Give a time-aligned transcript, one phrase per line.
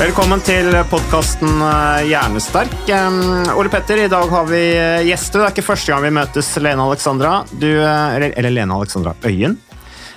[0.00, 1.60] Velkommen til podkasten
[2.08, 2.72] Hjernesterk.
[2.88, 5.42] Um, Ole Petter, i dag har vi eh, gjester.
[5.42, 7.32] Det er ikke første gang vi møtes, Lene Alexandra.
[7.52, 9.58] Du, eh, eller, Lene Alexandra Øyen.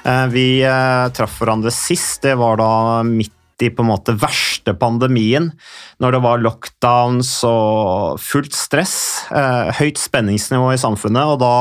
[0.07, 2.21] Eh, Vi eh, traff hverandre sist.
[2.23, 2.69] Det var da
[3.07, 5.51] midt i på en måte verste pandemien.
[5.99, 8.95] Når det var lockdowns og fullt stress.
[9.35, 11.35] eh, Høyt spenningsnivå i samfunnet.
[11.35, 11.55] og da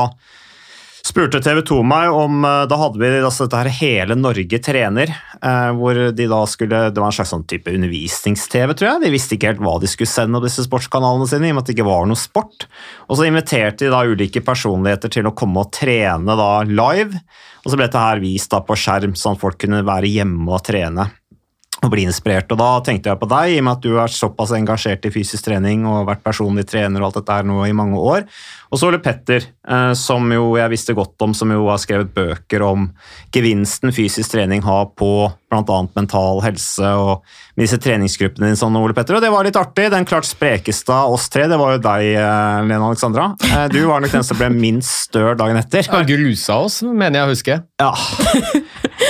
[1.05, 5.11] spurte TV 2 meg om eh, Da hadde vi altså dette her Hele Norge trener,
[5.11, 9.03] eh, hvor de da skulle Det var en slags sånn type undervisnings-TV, tror jeg.
[9.03, 11.65] De visste ikke helt hva de skulle sende på disse sportskanalene sine, i og med
[11.65, 12.67] at det ikke var noe sport.
[13.09, 17.19] Og så inviterte de da ulike personligheter til å komme og trene da live.
[17.63, 20.49] Og så ble dette her vist da på skjerm, sånn at folk kunne være hjemme
[20.51, 21.11] og trene
[21.85, 22.51] og bli inspirert.
[22.53, 25.13] Og da tenkte jeg på deg, i og med at du er såpass engasjert i
[25.13, 28.25] fysisk trening og vært personlig trener og alt dette her nå i mange år.
[28.73, 32.13] Og så Ole Petter, eh, som jo jeg visste godt om, som jo har skrevet
[32.15, 32.89] bøker om
[33.33, 35.13] gevinsten fysisk trening har på
[35.53, 35.79] bl.a.
[35.95, 37.21] mental helse og
[37.53, 39.17] med disse treningsgruppene dine, sånn, Ole Petter.
[39.19, 39.87] Og det var litt artig.
[39.93, 43.29] Den klart sprekeste av oss tre, det var jo deg, eh, Lena Alexandra.
[43.51, 45.85] Eh, Du var nok den som ble minst stør dagen etter.
[45.85, 47.59] Ja, grusa oss, mener jeg å huske.
[47.79, 47.93] Ja.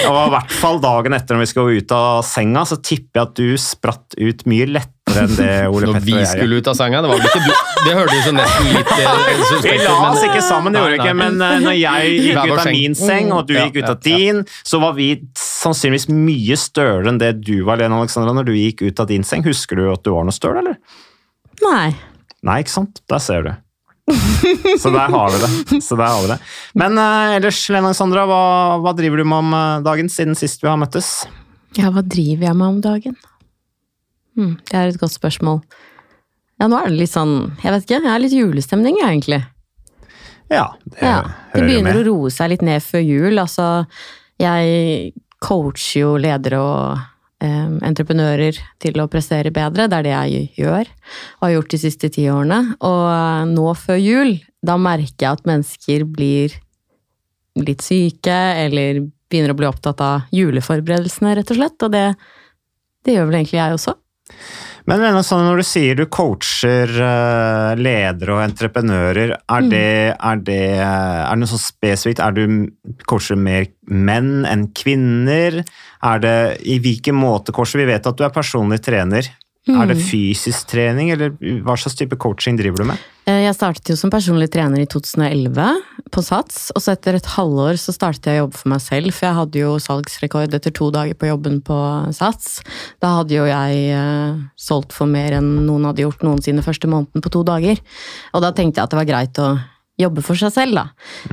[0.03, 3.29] Og i hvert fall dagen etter når vi skulle ut av senga, så tipper jeg
[3.29, 4.89] at du spratt ut mye lettere
[5.21, 7.01] enn det Ole Når Petter vi og jeg skulle ut av senga.
[7.03, 10.43] Det, var vel ikke, du- det hørtes jo nesten litt eh, Vi la oss ikke
[10.45, 13.47] sammen, det gjorde vi ikke, men eh, når jeg gikk ut av min seng, og
[13.49, 15.09] du gikk ut av din, så var vi
[15.39, 19.25] sannsynligvis mye større enn det du var, Lene Alexandra, når du gikk ut av din
[19.27, 19.43] seng.
[19.47, 20.79] Husker du at du var noe støl, eller?
[21.63, 21.91] Nei.
[22.43, 23.03] Nei, ikke sant?
[23.11, 23.53] Der ser du.
[24.81, 25.81] Så der har vi det.
[25.83, 26.39] Så der har vi det.
[26.75, 28.41] Men uh, ellers, Lene Alexandra, hva,
[28.83, 29.53] hva driver du med om
[29.85, 31.21] dagen siden sist vi har møttes?
[31.79, 33.15] Ja, hva driver jeg med om dagen?
[34.37, 35.61] Hm, det er et godt spørsmål.
[36.61, 39.41] Ja, nå er det litt sånn, jeg vet ikke, jeg er litt julestemning, jeg, egentlig.
[40.51, 42.01] Ja, det Ja, det hører jo begynner med.
[42.01, 43.39] å roe seg litt ned før jul.
[43.41, 43.67] Altså,
[44.41, 46.99] jeg coacher jo ledere og
[47.43, 49.87] eh, entreprenører til å prestere bedre.
[49.89, 50.91] Det er det jeg gjør,
[51.39, 52.61] og har gjort de siste ti årene.
[52.79, 56.53] Og eh, nå før jul, da merker jeg at mennesker blir
[57.59, 61.85] litt syke, eller begynner å bli opptatt av juleforberedelsene, rett og slett.
[61.85, 62.05] Og det,
[63.05, 63.97] det gjør vel egentlig jeg også.
[64.89, 69.69] Men sånn når du sier du coacher eh, ledere og entreprenører, er, Mm.
[69.71, 69.85] det,
[70.19, 72.19] er, det, er det noe sånn spesifikt?
[72.19, 72.67] Er du
[73.07, 75.61] coacher mer menn enn kvinner?
[76.03, 76.35] Er det,
[76.67, 77.79] I hvilken måte coacher?
[77.79, 79.29] Vi vet at du er personlig trener.
[79.65, 80.03] Er det Mm.
[80.03, 81.29] fysisk trening, eller
[81.63, 82.97] hva slags type coaching driver du med?
[83.25, 85.77] Eh, Jeg startet jo som personlig trener i 2011
[86.11, 89.13] på Sats, og så etter et halvår så startet jeg å jobbe for meg selv,
[89.13, 91.77] for jeg hadde jo salgsrekord etter to dager på jobben på
[92.13, 92.61] Sats.
[92.99, 97.21] Da hadde jo jeg eh, solgt for mer enn noen hadde gjort noensinne første måneden
[97.23, 97.79] på to dager.
[98.33, 99.61] Og da tenkte jeg at det var greit å
[99.97, 100.89] jobbe for seg selv, da.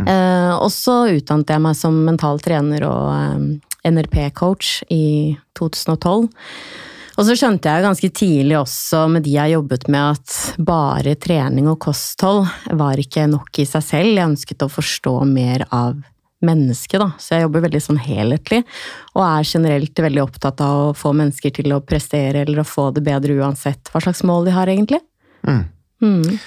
[0.07, 6.29] Eh, og så utdannet jeg meg som mental trener og NRP-coach i 2012.
[7.21, 11.67] Og så skjønte jeg ganske tidlig også med de jeg jobbet med, at bare trening
[11.69, 12.47] og kosthold
[12.81, 14.15] var ikke nok i seg selv.
[14.15, 15.99] Jeg ønsket å forstå mer av
[16.41, 17.11] mennesket, da.
[17.21, 18.63] Så jeg jobber veldig sånn helhetlig,
[19.13, 22.89] og er generelt veldig opptatt av å få mennesker til å prestere eller å få
[22.97, 25.03] det bedre uansett hva slags mål de har, egentlig.
[25.45, 25.67] Mm.
[26.01, 26.39] Mm.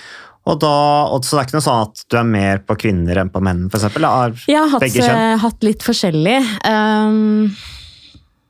[0.50, 0.74] Og da,
[1.14, 3.44] og så det er ikke noe sånn at du er mer på kvinner enn på
[3.46, 4.10] menn, eksempel?
[4.10, 6.40] Er Jeg har hatt, eh, hatt litt forskjellig.
[6.66, 7.54] Um,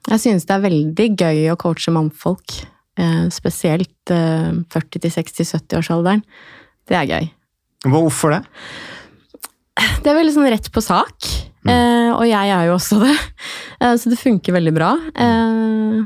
[0.09, 2.59] jeg synes det er veldig gøy å coache mannfolk.
[2.99, 6.21] eh, spesielt eh, 40-60-70-årsalderen.
[6.89, 7.29] Det er gøy.
[7.89, 8.41] Hvorfor det?
[10.03, 11.31] Det er veldig sånn rett på sak.
[11.63, 12.11] Mm.
[12.19, 13.13] og jeg er jo også det.
[13.79, 14.89] Eh, så det funker veldig bra.
[15.15, 16.01] Eh,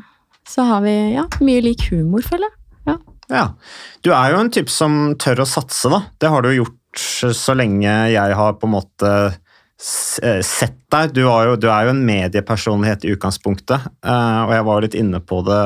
[0.47, 2.57] så har vi ja, mye lik humor, føler jeg.
[2.87, 2.97] Ja.
[3.33, 3.45] Ja.
[4.05, 6.03] Du er jo en type som tør å satse, da.
[6.21, 9.35] Det har du jo gjort så lenge jeg har på en måte eh,
[9.77, 11.11] sett deg.
[11.13, 15.21] Du, jo, du er jo en mediepersonlighet i utgangspunktet, eh, og jeg var litt inne
[15.21, 15.61] på det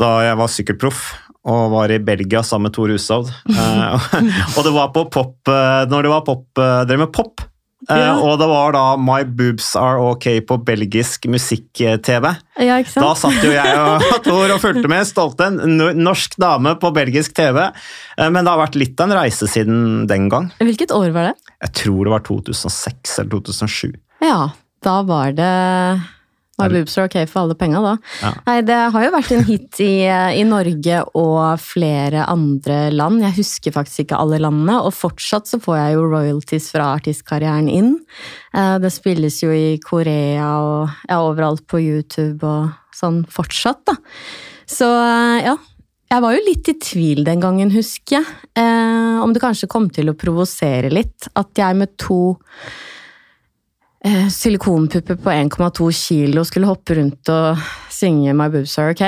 [0.00, 1.02] da jeg var sykkelproff
[1.46, 3.28] og var i Belgia sammen med Tor Hushovd.
[3.52, 4.12] Eh,
[4.56, 7.44] og det var på pop eh, Når det var pop, eh, drev med pop.
[7.88, 8.14] eh, Ja.
[8.16, 12.30] Og det var da My Boobs Are OK på belgisk musikk-TV.
[12.64, 16.74] Ja, Da satt jo jeg og Tor og fulgte med, stolte en no- norsk dame
[16.80, 17.60] på belgisk TV.
[17.68, 20.48] Eh, Men det har vært litt av en reise siden den gang.
[20.64, 21.53] Hvilket år var det?
[21.62, 23.94] Jeg tror det var 2006 eller 2007.
[24.24, 24.50] Ja,
[24.84, 25.52] da var det
[26.56, 27.92] var boobs are ok for alle penga, da.
[28.22, 28.28] Ja.
[28.46, 30.06] Nei, det har jo vært en hit i,
[30.38, 33.24] i Norge og flere andre land.
[33.24, 37.66] Jeg husker faktisk ikke alle landene, og fortsatt så får jeg jo royalties fra artistkarrieren
[37.72, 37.90] inn.
[38.54, 43.98] Eh, Det spilles jo i Korea og ja, overalt på YouTube og sånn fortsatt, da.
[44.70, 45.56] Så eh, ja.
[46.14, 48.34] Jeg var jo litt i tvil den gangen, husker jeg.
[48.60, 51.26] Eh, om det kanskje kom til å provosere litt.
[51.34, 52.36] At jeg med to
[54.04, 59.02] eh, silikonpupper på 1,2 kilo skulle hoppe rundt og synge My Boobs Are OK.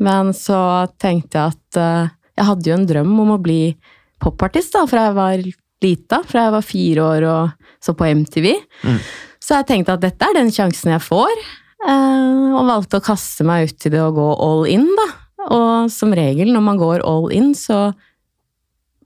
[0.00, 3.74] Men så tenkte jeg at eh, jeg hadde jo en drøm om å bli
[4.22, 5.42] popartist da, fra jeg var
[5.84, 8.54] lita, fra jeg var fire år og så på MTV.
[9.42, 11.44] Så jeg tenkte at dette er den sjansen jeg får,
[11.90, 15.10] eh, og valgte å kaste meg ut i det og gå all in, da.
[15.50, 17.90] Og som regel når man går all in, så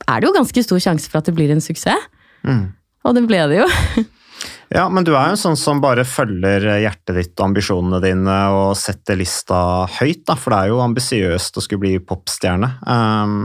[0.06, 2.10] er det jo ganske stor sjanse for at det blir en suksess.
[2.46, 2.68] Mm.
[3.06, 3.70] Og det ble det jo.
[4.66, 8.38] Ja, men du er jo en sånn som bare følger hjertet ditt og ambisjonene dine
[8.52, 12.72] og setter lista høyt, da, for det er jo ambisiøst å skulle bli popstjerne.
[12.82, 13.36] Um,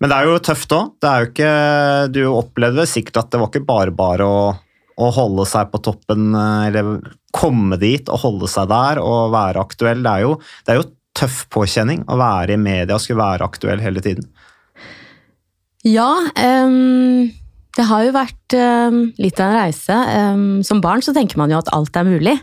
[0.00, 0.96] men det er jo tøft òg.
[2.14, 4.42] Du opplevde sikkert at det var ikke bare bare å,
[4.98, 9.66] å holde seg på toppen, eh, eller komme dit og holde seg der og være
[9.66, 10.04] aktuell.
[10.06, 10.88] Det er jo, det er jo
[11.18, 14.28] tøff påkjenning å være i media og skulle være aktuell hele tiden.
[15.86, 17.30] Ja, Um,
[17.78, 19.94] det har jo vært um, litt av en reise.
[19.94, 22.34] Um, som barn så tenker man jo at alt er mulig.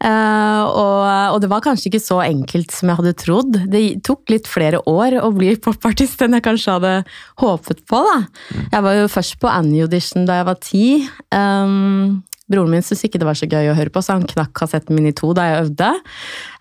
[0.00, 1.00] Uh, og,
[1.34, 3.58] og det var kanskje ikke så enkelt som jeg hadde trodd.
[3.72, 6.94] Det tok litt flere år å bli popartist enn jeg kanskje hadde
[7.42, 8.00] håpet på.
[8.06, 8.16] da.
[8.62, 10.86] Jeg var jo først på Annie Audition da jeg var ti.
[11.34, 14.52] Ehm, broren min syntes ikke det var så gøy å høre på, så han knakk
[14.58, 15.90] kassetten min i to da jeg øvde.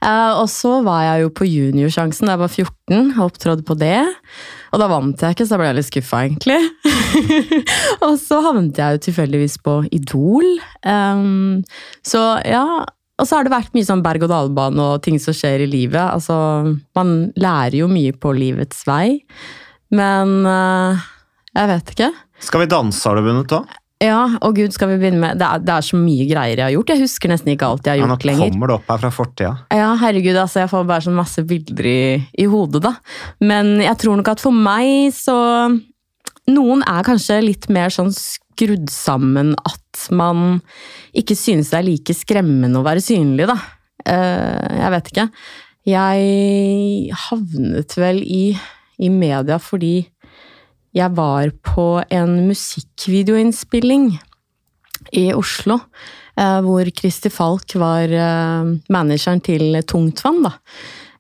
[0.06, 3.78] Eh, og så var jeg jo på Juniorsjansen da jeg var 14 og opptrådte på
[3.82, 4.04] det.
[4.70, 6.60] Og da vant jeg ikke, så da ble jeg litt skuffa, egentlig.
[8.06, 10.48] og så havnet jeg jo tilfeldigvis på Idol.
[10.86, 11.60] Um,
[12.06, 12.64] så ja,
[13.20, 16.00] og så har det vært mye sånn berg-og-dal-bane og ting som skjer i livet.
[16.00, 16.36] Altså,
[16.96, 19.20] man lærer jo mye på livets vei,
[19.92, 21.06] men eh,
[21.58, 22.10] jeg vet ikke.
[22.46, 23.78] Skal vi danse, har du vunnet òg?
[24.00, 26.64] Ja, og gud, skal vi begynne med det er, det er så mye greier jeg
[26.64, 26.92] har gjort.
[26.94, 28.54] Jeg husker nesten ikke alt jeg har gjort Ja, nå lenger.
[28.54, 29.50] kommer det opp her fra fortida.
[29.76, 32.00] Ja, herregud, altså jeg får bare sånn masse bilder i,
[32.40, 32.94] i hodet, da.
[33.44, 35.36] Men jeg tror nok at for meg så
[36.50, 40.62] Noen er kanskje litt mer sånn skrudd sammen at man
[41.14, 43.58] ikke synes det er like skremmende å være synlig, da.
[44.10, 45.28] Eh, jeg vet ikke.
[45.92, 48.44] Jeg havnet vel i,
[49.04, 49.94] i media fordi
[50.96, 54.12] jeg var på en musikkvideoinnspilling
[55.16, 55.80] i Oslo,
[56.40, 60.42] eh, hvor Christer Falk var eh, manageren til Tungtvann.
[60.46, 60.56] Da.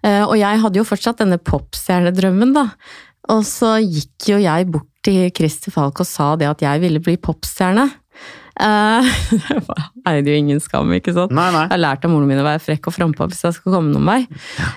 [0.06, 2.68] Eh, og jeg hadde jo fortsatt denne popstjernedrømmen, da.
[3.30, 7.02] Og så gikk jo jeg bort til Christer Falk og sa det at jeg ville
[7.04, 7.88] bli popstjerne.
[8.60, 9.04] Eh,
[10.04, 11.32] det er jo ingen skam, ikke sant?
[11.36, 11.66] Nei, nei.
[11.68, 13.92] Jeg har lært av moren min å være frekk og frampå hvis jeg skal komme
[13.94, 14.22] noen vei.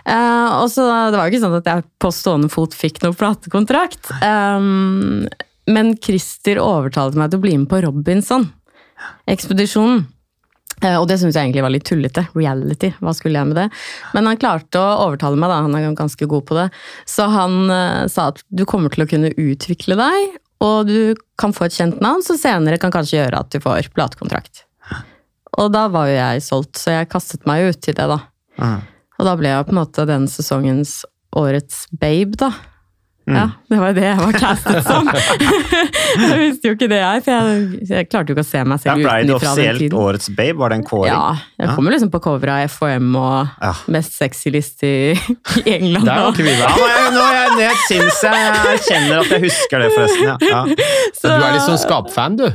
[0.07, 3.19] Uh, og så Det var jo ikke sånn at jeg på stående fot fikk noen
[3.19, 4.05] platekontrakt.
[4.23, 5.27] Um,
[5.71, 9.99] men Christer overtalte meg til å bli med på Robinson-ekspedisjonen.
[10.83, 12.23] Eh, og det syns jeg egentlig var litt tullete.
[12.35, 13.69] Reality, hva skulle jeg med det?
[14.17, 15.65] Men han klarte å overtale meg, da.
[15.67, 16.69] Han er ganske god på det.
[17.09, 20.19] Så han uh, sa at du kommer til å kunne utvikle deg,
[20.63, 23.91] og du kan få et kjent navn, som senere kan kanskje gjøre at du får
[23.97, 24.65] platekontrakt.
[25.59, 28.21] Og da var jo jeg solgt, så jeg kastet meg jo uti det, da.
[29.19, 31.03] Og da ble jeg på en måte den sesongens
[31.37, 32.53] årets babe, da.
[33.23, 33.37] Mm.
[33.39, 35.07] Ja, det var det jeg var castet som.
[36.27, 37.23] jeg visste jo ikke det, jeg.
[37.23, 39.69] For jeg, jeg klarte jo ikke å se meg Ja, selv Ble det utenfra den
[39.71, 40.57] offisielt årets babe?
[40.59, 41.13] Var det en kåring?
[41.13, 41.29] Ja,
[41.61, 41.75] jeg Ja.
[41.77, 43.73] kommer liksom på cover av FHM og Ja.
[43.95, 44.93] mest sexy-list i,
[45.63, 46.07] i England.
[46.11, 49.31] Der var jo ikke vi Ja, nå, jeg, nå, jeg, jeg syns jeg erkjenner at
[49.37, 50.27] jeg husker det, forresten.
[50.27, 50.91] Ja, ja,
[51.23, 52.49] Så- Du er litt sånn skapfan, du.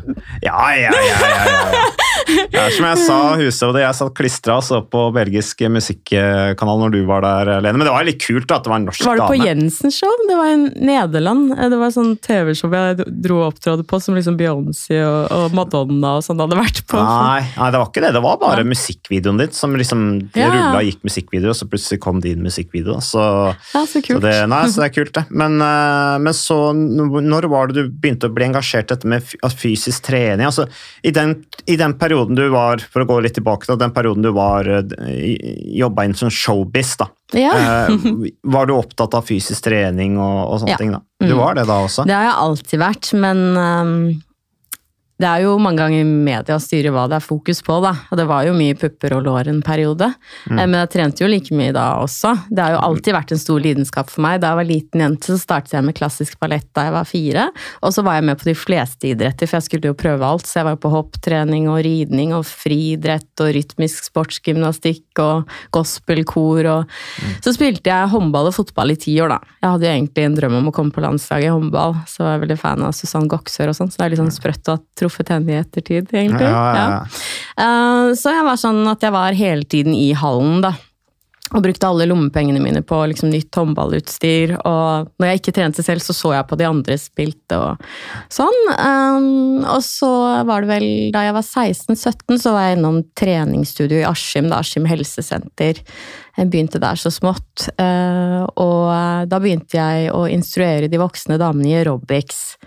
[0.43, 0.91] ja, ja.
[0.91, 2.07] ja, ja, ja,
[2.53, 2.67] ja.
[2.75, 7.51] Som jeg sa, Hushovde, jeg satt klistra så på belgisk musikkanal når du var der,
[7.63, 7.77] Lene.
[7.79, 9.10] Men det var litt kult da, at det var en norsk dame.
[9.10, 9.48] Var det på dame.
[9.48, 10.13] Jensens show?
[10.27, 10.57] Det var i
[10.89, 11.53] Nederland.
[11.72, 16.15] Det var sånn TV-show jeg dro og opptrådte på, som liksom Beyoncé og, og Madonna
[16.19, 17.00] og sånn hadde vært på.
[17.01, 18.13] Nei, nei, det var ikke det.
[18.17, 20.05] Det var bare musikkvideoen ditt som liksom
[20.38, 20.50] Ja.
[20.51, 23.00] rulla og gikk musikkvideo, og så plutselig kom din musikkvideo.
[23.03, 23.22] Så,
[23.74, 24.19] Ja, så kult.
[24.19, 25.25] så, det, nei, så det er kult, det.
[25.31, 29.24] Men, eh, men så, når var det du begynte å bli engasjert i dette med
[29.55, 30.46] fysisk trening?
[30.48, 30.67] Altså,
[31.03, 34.24] i, den, I den perioden du var, for å gå litt tilbake til den perioden
[34.25, 34.65] du var
[35.77, 37.07] jobba inn som showbiz, da.
[37.38, 37.53] Ja.
[37.88, 37.97] Eh,
[38.43, 40.77] var du opptatt av fysisk trening og, og sånne Ja.
[40.77, 40.91] ting?
[40.91, 41.01] da?
[41.19, 41.38] Du Mm.
[41.38, 42.05] var det da også?
[42.05, 44.21] Det har jeg alltid vært, men øhm,
[45.17, 47.93] det er jo mange ganger media å styre hva det er fokus på, da.
[48.12, 50.12] Og det var jo mye pupper og lår en periode.
[50.45, 50.59] Mm.
[50.59, 52.36] Eh, Men jeg trente jo like mye da også.
[52.51, 54.41] Det har jo alltid vært en stor lidenskap for meg.
[54.43, 57.47] Da jeg var liten jente, så startet jeg med klassisk ballett da jeg var fire.
[57.81, 60.45] Og så var jeg med på de fleste idretter, for jeg skulle jo prøve alt.
[60.45, 66.95] Så jeg var på hopptrening og ridning og friidrett og rytmisk sportsgymnastikk og gospelkor og
[67.43, 69.55] Så spilte jeg håndball og fotball i ti år, da.
[69.62, 72.36] Jeg hadde jo egentlig en drøm om å komme på landslaget i håndball, så var
[72.36, 74.77] jeg veldig fan av Susann Goksør og sånn, så det er litt sånn sprøtt å
[74.77, 76.48] ha truffet henne i ettertid, egentlig.
[76.52, 77.00] Ja, ja.
[77.58, 80.76] Eh, Så jeg var sånn at jeg var hele tiden i hallen, da.
[81.56, 84.58] Og brukte alle lommepengene mine på liksom nytt håndballutstyr.
[84.68, 87.86] Og når jeg ikke trente selv, så så jeg på de andre spilte og
[88.28, 88.58] sånn.
[88.76, 90.10] Um, og så
[90.44, 94.90] var det vel da jeg var 16-17, så var jeg innom treningsstudio i Askim, Askim
[94.92, 95.80] helsesenter.
[96.36, 97.70] Jeg begynte der så smått.
[97.80, 102.58] Uh, og da begynte jeg å instruere de voksne damene i aerobics.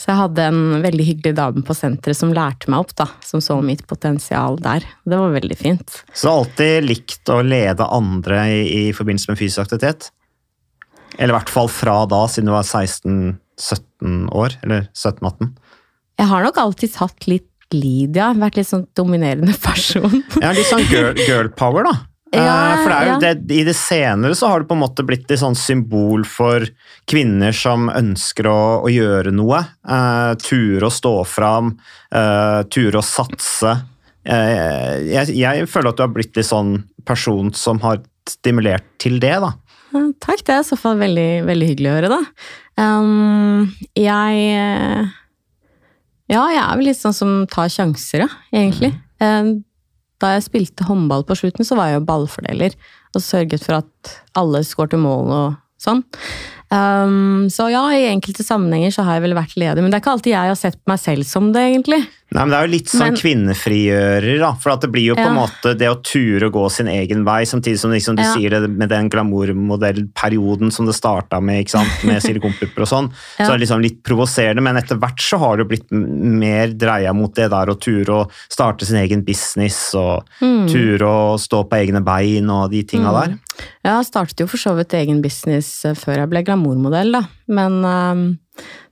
[0.00, 3.04] Så jeg hadde en veldig hyggelig dame på senteret som lærte meg opp, da.
[3.24, 4.86] Som så mitt potensial der.
[5.04, 5.98] Det var veldig fint.
[6.14, 10.08] Så du har alltid likt å lede andre i, i forbindelse med fysisk aktivitet?
[11.18, 14.56] Eller i hvert fall fra da, siden du var 16-17 år?
[14.64, 15.52] Eller 17-18?
[16.20, 18.30] Jeg har nok alltid hatt litt lead, ja.
[18.40, 20.22] Vært litt sånn dominerende person.
[20.40, 21.98] Ja, litt sånn girl, girl power, da.
[22.30, 23.20] Ja, Eh, for det er jo ja.
[23.22, 26.66] det, I det senere så har det på en måte blitt et sånn symbol for
[27.10, 29.64] kvinner som ønsker å, å gjøre noe.
[29.82, 31.74] Uh, ture å stå fram,
[32.14, 33.74] uh, ture å satse.
[34.26, 36.76] Uh, jeg, jeg føler at du har blitt litt sånn
[37.08, 39.54] person som har stimulert til det, da.
[40.22, 42.20] Takk, det er i så fall veldig, veldig hyggelig å høre, da.
[42.80, 45.08] Um, jeg eh,
[46.30, 48.92] Ja, jeg er vel litt sånn som tar sjanser, ja, egentlig.
[49.18, 49.64] Um,
[50.20, 52.76] da jeg spilte håndball på slutten, så var jeg jo ballfordeler.
[53.16, 56.04] Og sørget for at alle skårte mål og sånn.
[56.70, 60.04] Um, så ja, i enkelte sammenhenger så har jeg vel vært leder, men det er
[60.04, 62.04] ikke alltid jeg har sett meg selv som det, egentlig.
[62.32, 64.52] Nei, men Det er jo litt sånn Men- kvinnefrigjører, da.
[64.54, 65.46] For at det blir jo på en Ja.
[65.46, 68.34] måte det å ture å gå sin egen vei, samtidig som liksom du Ja.
[68.34, 73.10] sier det med den glamourmodellperioden som det starta med, ikke sant, med silikonpupper og sånn.
[73.38, 76.68] Så det er liksom litt provoserende, men etter hvert så har det jo blitt mer
[76.68, 80.68] dreia mot det der å ture å starte sin egen business og Mm.
[80.70, 83.38] ture å stå på egne bein og de tinga der.
[83.84, 87.22] Jeg startet jo for så vidt egen business eh, før jeg ble glamourmodell, da.
[87.48, 88.38] Men um,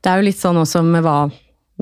[0.02, 1.30] det er jo litt sånn også med hva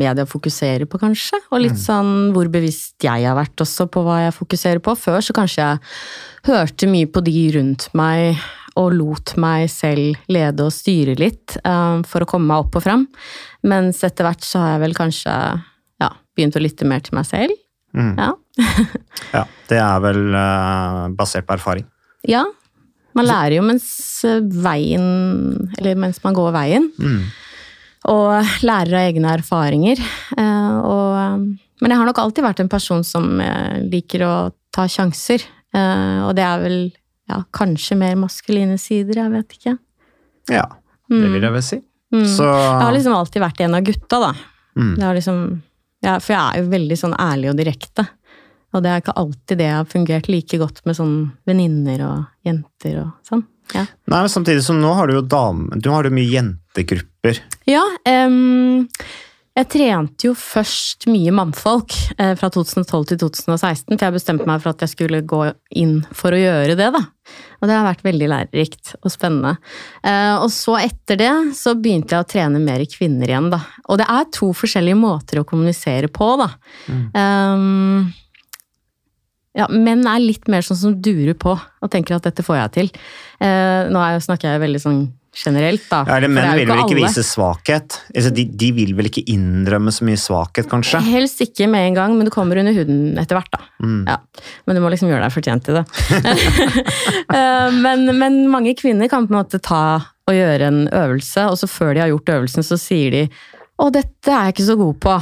[0.01, 1.41] media fokuserer på, kanskje.
[1.51, 4.95] Og litt sånn hvor bevisst jeg har vært også på hva jeg fokuserer på.
[4.99, 8.41] Før så kanskje jeg hørte mye på de rundt meg
[8.77, 12.85] og lot meg selv lede og styre litt um, for å komme meg opp og
[12.85, 13.07] fram.
[13.67, 15.33] Mens etter hvert så har jeg vel kanskje
[16.03, 17.57] ja, begynt å lytte mer til meg selv.
[17.97, 18.15] Mm.
[18.21, 18.33] Ja.
[19.33, 21.87] Ja, det er vel uh, basert på erfaring.
[22.29, 22.45] Ja,
[23.17, 23.87] man lærer jo mens
[24.61, 25.07] veien
[25.79, 26.91] Eller mens man går veien.
[28.07, 30.01] Og lærer av egne erfaringer.
[30.39, 31.47] Eh, Og,
[31.83, 34.35] men jeg har nok alltid vært en person som eh, liker å
[34.75, 35.43] ta sjanser.
[35.75, 36.79] Eh, Og det er vel
[37.27, 39.77] ja, kanskje mer maskuline sider, jeg vet ikke.
[40.53, 40.67] Ja,
[41.11, 41.81] det vil jeg vel si.
[42.15, 42.27] Mm.
[42.31, 44.29] Så Jeg har liksom alltid vært en av gutta, da.
[44.79, 44.93] Mm.
[44.95, 45.41] Det har liksom,
[46.07, 48.07] ja, for jeg er jo veldig sånn ærlig og direkte.
[48.77, 51.17] Og det er ikke alltid det jeg har fungert like godt med sånn
[51.49, 53.43] venninner og jenter og sånn.
[53.75, 53.83] Ja.
[54.07, 56.31] Nei, men Samtidig som nå har du jo dame, du har jo mye
[56.77, 57.41] jentegrupper.
[57.67, 58.87] Ja, Um,
[59.57, 64.61] jeg trente jo først mye mannfolk eh, fra 2012 til 2016, for jeg bestemte meg
[64.61, 65.39] for at jeg skulle gå
[65.81, 67.01] inn for å gjøre det, da.
[67.63, 69.55] Og det har vært veldig lærerikt og spennende.
[70.05, 73.63] Eh, og så etter det så begynte jeg å trene mer kvinner igjen, da.
[73.89, 76.53] Og det er to forskjellige måter å kommunisere på, da.
[77.17, 78.13] Em,
[79.57, 82.75] ja, menn er litt mer sånn som durer på og tenker at dette får jeg
[82.77, 82.97] til.
[83.41, 85.07] Eh, nå er, snakker jeg veldig sånn
[85.37, 86.03] generelt, da.
[86.09, 87.07] Ja, eller Menn vil vel ikke alle.
[87.07, 87.99] vise svakhet?
[88.15, 91.03] Altså, de, de vil vel ikke innrømme så mye svakhet, kanskje?
[91.07, 93.61] Helst ikke med en gang, men du kommer under huden etter hvert, da.
[93.85, 94.03] Mm.
[94.09, 94.19] Ja.
[94.67, 95.87] Men du må liksom gjøre deg fortjent til det.
[97.37, 99.99] Eh, men, men mange kvinner kan på en måte ta
[100.31, 103.91] og gjøre en øvelse, og så før de har gjort øvelsen, så sier de 'Å,
[103.93, 105.17] dette er jeg ikke så god på'.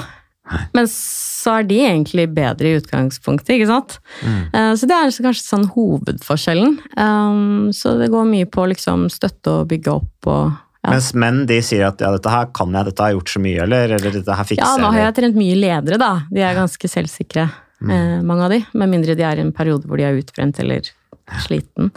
[0.77, 3.97] Men så er de egentlig bedre i utgangspunktet, ikke sant?
[4.21, 4.77] Mm.
[4.77, 6.75] Så det er kanskje sånn hovedforskjellen.
[7.01, 10.53] Um, Så det går mye på liksom støtte og bygge opp og
[10.85, 10.91] ja.
[10.93, 13.41] Mens menn de sier at ja, dette her kan jeg, dette har jeg gjort så
[13.41, 14.69] mye, eller, eller dette her fikser jeg.
[14.69, 16.11] Ja, nå har jeg trent mye ledere, da.
[16.29, 17.47] De er ganske selvsikre,
[17.81, 18.27] mm.
[18.29, 18.59] mange av de.
[18.77, 20.91] Med mindre de er i en periode hvor de er utbrent eller
[21.45, 21.91] sliten.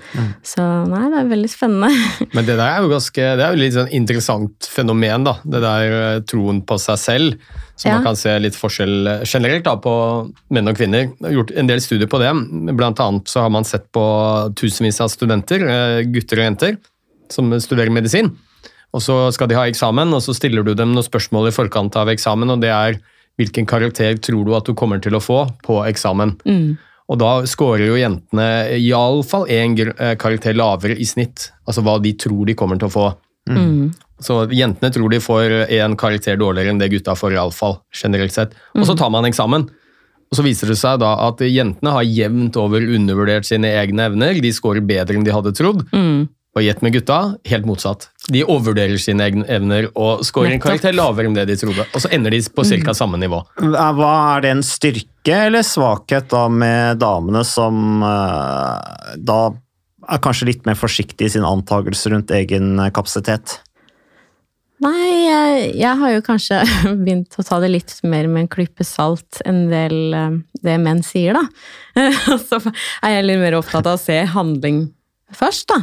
[0.45, 1.89] Så nei, det er veldig spennende.
[2.35, 5.33] Men det der er jo ganske, det er jo litt sånn interessant fenomen, da.
[5.43, 7.39] Det der eh, troen på seg selv.
[7.77, 7.97] Så Ja.
[7.99, 9.93] man kan se litt forskjell eh, generelt da på
[10.55, 11.09] menn og kvinner.
[11.11, 12.31] Jeg har gjort en del studier på det.
[12.79, 14.05] Blant annet så har man sett på
[14.57, 16.77] tusenvis av studenter, eh, gutter og jenter,
[17.29, 18.31] som studerer medisin.
[18.95, 21.95] Og så skal de ha eksamen, og så stiller du dem noen spørsmål i forkant
[21.99, 22.97] av eksamen, og det er
[23.37, 26.37] hvilken karakter tror du at du kommer til å få på eksamen.
[27.07, 28.47] Og da scorer jo jentene
[28.81, 29.77] iallfall én
[30.19, 31.51] karakter lavere i snitt.
[31.67, 33.07] Altså hva de tror de kommer til å få.
[34.19, 37.77] Så jentene tror de får én karakter dårligere enn det gutta får, iallfall.
[37.95, 38.55] Generelt sett.
[38.75, 39.69] Og så tar man eksamen.
[40.27, 44.41] Og så viser det seg da at jentene har jevnt over undervurdert sine egne evner.
[44.43, 45.85] De scorer bedre enn de hadde trodd.
[46.57, 48.07] Og gjett med gutta, helt motsatt.
[48.33, 51.85] De overvurderer sine egne evner og scorer en karakter lavere enn det de trodde.
[51.93, 52.95] Og så ender de på ca.
[52.97, 53.43] samme nivå.
[53.61, 59.39] Er- Hva Er det en styrke eller svakhet da med damene som eh, da
[60.09, 63.59] er kanskje litt mer forsiktige i sin antakelse rundt egen eh, kapasitet?
[64.81, 66.59] Nei, jeg, jeg har jo kanskje
[67.05, 70.35] begynt å ta det litt mer med en klype salt enn del eh,
[70.65, 71.45] det menn sier, da.
[72.33, 72.59] Og så
[73.05, 74.87] er jeg litt mer opptatt av å se handling
[75.35, 75.81] først, da.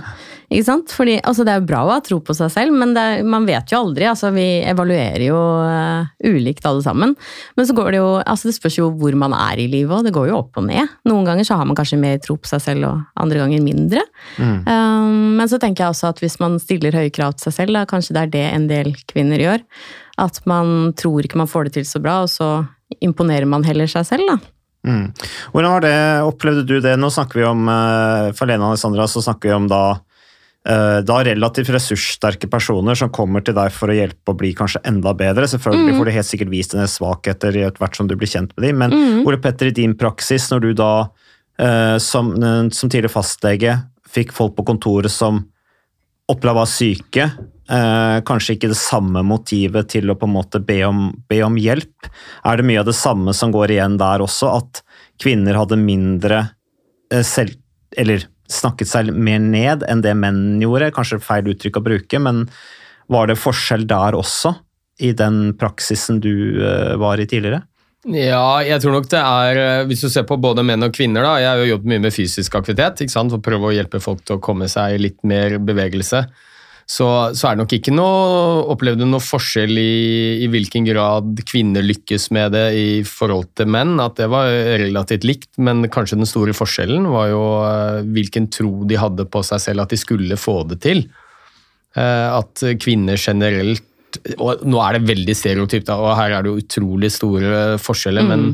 [0.49, 0.93] Ikke sant?
[0.95, 3.25] Fordi, altså, det er jo bra å ha tro på seg selv, men det er,
[3.29, 4.07] man vet jo aldri.
[4.09, 7.13] Altså, vi evaluerer jo uh, ulikt alle sammen.
[7.59, 10.07] Men så går det jo altså, Det spørs jo hvor man er i livet, og
[10.07, 10.95] det går jo opp og ned.
[11.11, 14.07] Noen ganger så har man kanskje mer tro på seg selv, og andre ganger mindre.
[14.39, 17.77] Um, men så tenker jeg også at hvis man stiller høye krav til seg selv,
[17.77, 19.67] da, kanskje det er det en del kvinner gjør.
[20.25, 22.51] At man tror ikke man får det til så bra, og så
[23.05, 24.39] imponerer man heller seg selv, da.
[24.85, 25.13] Mm.
[25.53, 25.99] Hvordan var det,
[26.29, 26.97] opplevde du det?
[27.01, 29.83] Nå snakker vi om eh, for Lena Alessandra så snakker vi om da,
[30.69, 34.83] eh, da relativt ressurssterke personer som kommer til deg for å hjelpe å bli kanskje
[34.89, 35.49] enda bedre.
[35.49, 38.69] Selvfølgelig får du helt sikkert vist dine svakheter i hvert som du blir kjent med
[38.69, 40.93] dem, men Ole Petter, i din praksis, når du da
[41.57, 42.35] eh, som,
[42.69, 43.81] som tidligere fastlege
[44.15, 45.43] fikk folk på kontoret som
[46.31, 47.29] opplevde var syke,
[47.71, 51.57] eh, kanskje ikke det samme motivet til å på en måte be om, be om
[51.61, 52.11] hjelp.
[52.45, 54.85] Er det mye av det samme som går igjen der også, at
[55.23, 56.47] kvinner hadde mindre
[57.13, 57.61] eh, selv...
[57.95, 60.91] Eller snakket seg mer ned enn det menn gjorde?
[60.97, 62.43] Kanskje feil uttrykk å bruke, men
[63.13, 64.57] var det forskjell der også?
[65.03, 67.65] I den praksisen du eh, var i tidligere?
[68.05, 71.25] Ja, jeg tror nok det er eh, Hvis du ser på både menn og kvinner,
[71.25, 71.39] da.
[71.41, 73.33] Jeg har jo jobbet mye med fysisk aktivitet ikke sant?
[73.33, 76.27] for å prøve å hjelpe folk til å komme seg i litt mer bevegelse.
[76.85, 79.95] Så, så er det nok ikke noe Opplevde noe forskjell i,
[80.45, 83.97] i hvilken grad kvinner lykkes med det i forhold til menn.
[84.03, 84.51] At det var
[84.83, 89.43] relativt likt, men kanskje den store forskjellen var jo eh, hvilken tro de hadde på
[89.47, 91.07] seg selv at de skulle få det til.
[91.97, 93.85] Eh, At kvinner generelt
[94.39, 98.45] og Nå er det veldig stereotypt, og her er det jo utrolig store forskjeller, men,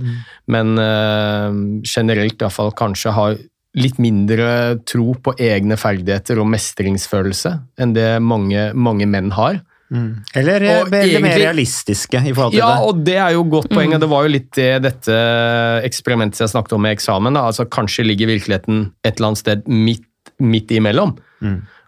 [0.48, 3.36] men eh, generelt i hvert fall kanskje har
[3.78, 9.60] litt mindre tro på egne ferdigheter og mestringsfølelse enn det mange, mange menn har.
[9.90, 12.88] Eller, eh, Og mer egentlig- realistiske i forhold til Ja, det?
[12.88, 13.90] og det er jo godt poeng.
[13.92, 14.00] Mm.
[14.00, 17.34] Det var jo litt det dette eksperimentet jeg snakket om med eksamen.
[17.34, 17.40] Da.
[17.46, 20.06] Altså, kanskje ligger virkeligheten et eller annet sted midt,
[20.38, 21.16] midt imellom.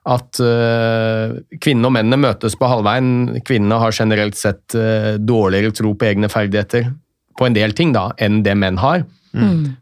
[0.04, 3.40] At uh, kvinnene og mennene møtes på halvveien.
[3.44, 6.92] Kvinnene har generelt sett uh, dårligere tro på egne ferdigheter
[7.38, 9.04] på en del ting da, enn det menn har.
[9.32, 9.78] Mm.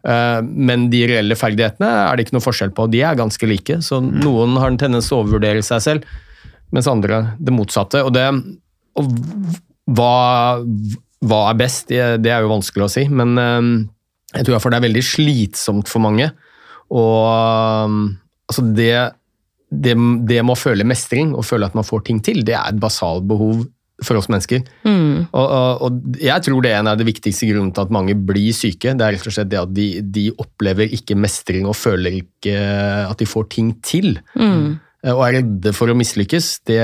[0.46, 2.86] men de reelle ferdighetene er det ikke noe forskjell på.
[2.92, 3.80] De er ganske like.
[3.82, 6.12] Så noen har en tendens til å overvurdere seg selv,
[6.70, 8.04] mens andre det motsatte.
[8.06, 8.28] Og, det,
[8.94, 9.10] og
[9.90, 10.62] hva,
[11.26, 13.06] hva er best, det, er jo vanskelig å si.
[13.10, 13.70] Men eh,
[14.36, 16.30] jeg tror iallfall det er veldig slitsomt for mange.
[16.94, 17.98] Og eh,
[18.50, 18.94] altså det,
[19.70, 19.98] det,
[20.30, 22.82] det med å føle mestring og føle at man får ting til, det er et
[22.82, 23.66] basalt behov
[24.06, 24.64] for oss mennesker.
[24.86, 25.28] Mm.
[25.30, 28.16] Og, og, og jeg tror det er en av de viktigste grunnene til at mange
[28.16, 28.94] blir syke.
[28.96, 32.54] Det er rett og slett det at de, de opplever ikke mestring og føler ikke
[33.06, 34.16] at de får ting til.
[34.34, 34.78] Mm.
[35.04, 36.52] Eh, Og er redde for å mislykkes.
[36.68, 36.80] Det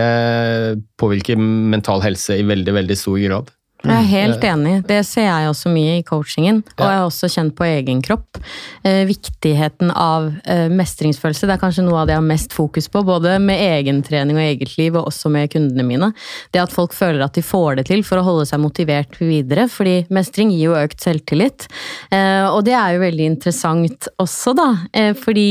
[1.00, 3.52] påvirker mental helse i veldig, veldig stor grad.
[3.84, 4.74] Jeg er helt enig.
[4.88, 6.62] Det ser jeg også mye i coachingen.
[6.78, 8.38] Og jeg har også kjent på egen kropp.
[8.86, 11.46] Eh, viktigheten av eh, mestringsfølelse.
[11.46, 14.38] Det er kanskje noe av det jeg har mest fokus på, både med egen trening
[14.38, 16.10] og eget liv, og også med kundene mine.
[16.54, 19.68] Det at folk føler at de får det til for å holde seg motivert videre.
[19.70, 21.68] Fordi mestring gir jo økt selvtillit.
[22.10, 24.70] Eh, og det er jo veldig interessant også, da.
[24.96, 25.48] Eh, fordi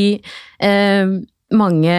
[0.60, 1.16] eh,
[1.54, 1.96] mange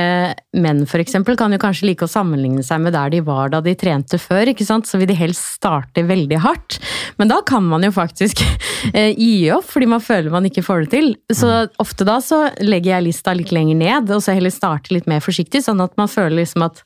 [0.58, 3.60] menn for eksempel kan jo kanskje like å sammenligne seg med der de var da
[3.62, 4.88] de trente før, ikke sant?
[4.88, 6.80] så vil de helst starte veldig hardt.
[7.20, 8.42] Men da kan man jo faktisk
[8.92, 11.12] eh, gi opp, fordi man føler man ikke får det til.
[11.30, 15.06] Så ofte da så legger jeg lista litt lenger ned, og så heller starte litt
[15.10, 16.82] mer forsiktig, sånn at man føler liksom at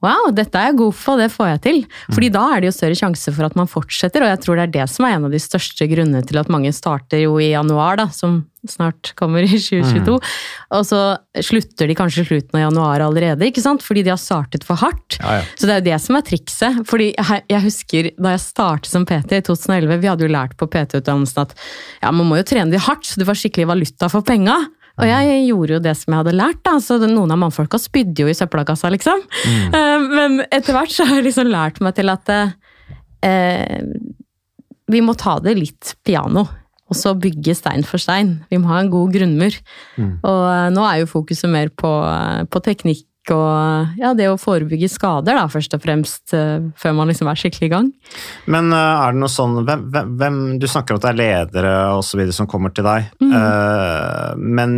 [0.00, 1.80] Wow, dette er jeg god for, det får jeg til.
[2.08, 4.68] Fordi da er det jo større sjanse for at man fortsetter, og jeg tror det
[4.68, 7.50] er det som er en av de største grunnene til at mange starter jo i
[7.52, 10.16] januar, da, som snart kommer i 2022.
[10.76, 11.00] Og så
[11.44, 13.84] slutter de kanskje slutten av januar allerede, ikke sant?
[13.84, 15.18] fordi de har startet for hardt.
[15.20, 15.44] Ja, ja.
[15.56, 16.82] Så det er jo det som er trikset.
[16.88, 20.56] Fordi jeg, jeg husker da jeg startet som PT i 2011, vi hadde jo lært
[20.60, 21.56] på PT-utdannelsen at
[22.00, 24.58] ja, man må jo trene de hardt, så du får skikkelig valuta for penga.
[25.00, 26.76] Og jeg gjorde jo det som jeg hadde lært, da.
[26.82, 29.22] Så noen av mannfolka spydde jo i søppelkassa, liksom.
[29.74, 32.28] Eh, Men etter hvert så har jeg liksom lært meg til at
[33.22, 33.82] eh,
[34.90, 36.46] vi må ta det litt piano.
[36.90, 38.40] Og så bygge stein for stein.
[38.50, 39.54] Vi må ha en god grunnmur.
[40.26, 44.38] Og eh, nå er jo fokuset mer på, eh, på teknikk og ja, det å
[44.40, 47.90] forebygge skader, da, først og fremst, eh, før man liksom er skikkelig i gang.
[48.50, 49.84] Men eh, er det noe sånn hvem,
[50.18, 53.10] hvem, Du snakker om at det er ledere og så videre som kommer til deg.
[53.24, 54.76] Eh, men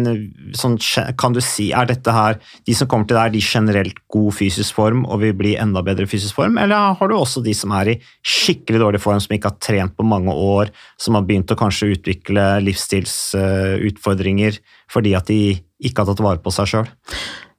[0.58, 0.76] sånn,
[1.18, 4.36] kan du si, er dette her De som kommer til deg, er de generelt god
[4.36, 6.58] fysisk form og vil bli enda bedre fysisk form?
[6.60, 9.96] Eller har du også de som er i skikkelig dårlig form, som ikke har trent
[9.96, 14.60] på mange år, som har begynt å kanskje utvikle livsstilsutfordringer
[14.92, 15.40] fordi at de
[15.82, 16.90] ikke har tatt vare på seg sjøl?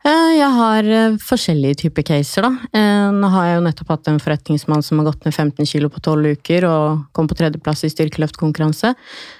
[0.04, 2.52] Eh, Jeg har eh, forskjellige typer caser, da.
[2.76, 5.88] Eh, Nå har jeg jo nettopp hatt en forretningsmann som har gått ned 15 kilo
[5.94, 8.94] på 12 uker og kom på tredjeplass i styrkeløftkonkurranse.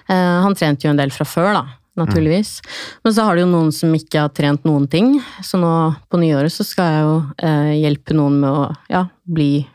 [0.08, 1.64] Han trente jo en del fra før, da.
[2.00, 2.56] Naturligvis.
[3.04, 5.20] Men så har det jo noen som ikke har trent noen ting.
[5.46, 5.70] Så nå
[6.10, 7.18] på nyåret så skal jeg jo
[7.84, 9.68] hjelpe noen med å ja, bli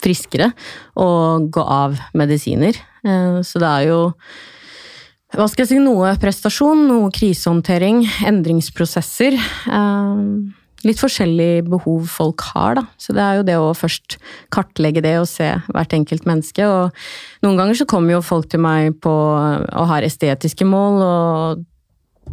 [0.00, 0.52] friskere
[1.00, 2.78] og gå av medisiner.
[3.44, 4.00] Så det er jo
[5.34, 9.34] hva skal jeg si, noe prestasjon, noe krisehåndtering, endringsprosesser.
[9.34, 10.20] Eh,
[10.84, 12.84] litt forskjellige behov folk har, da.
[13.00, 14.18] Så det er jo det å først
[14.54, 16.66] kartlegge det og se hvert enkelt menneske.
[16.68, 21.64] Og noen ganger så kommer jo folk til meg på og har estetiske mål og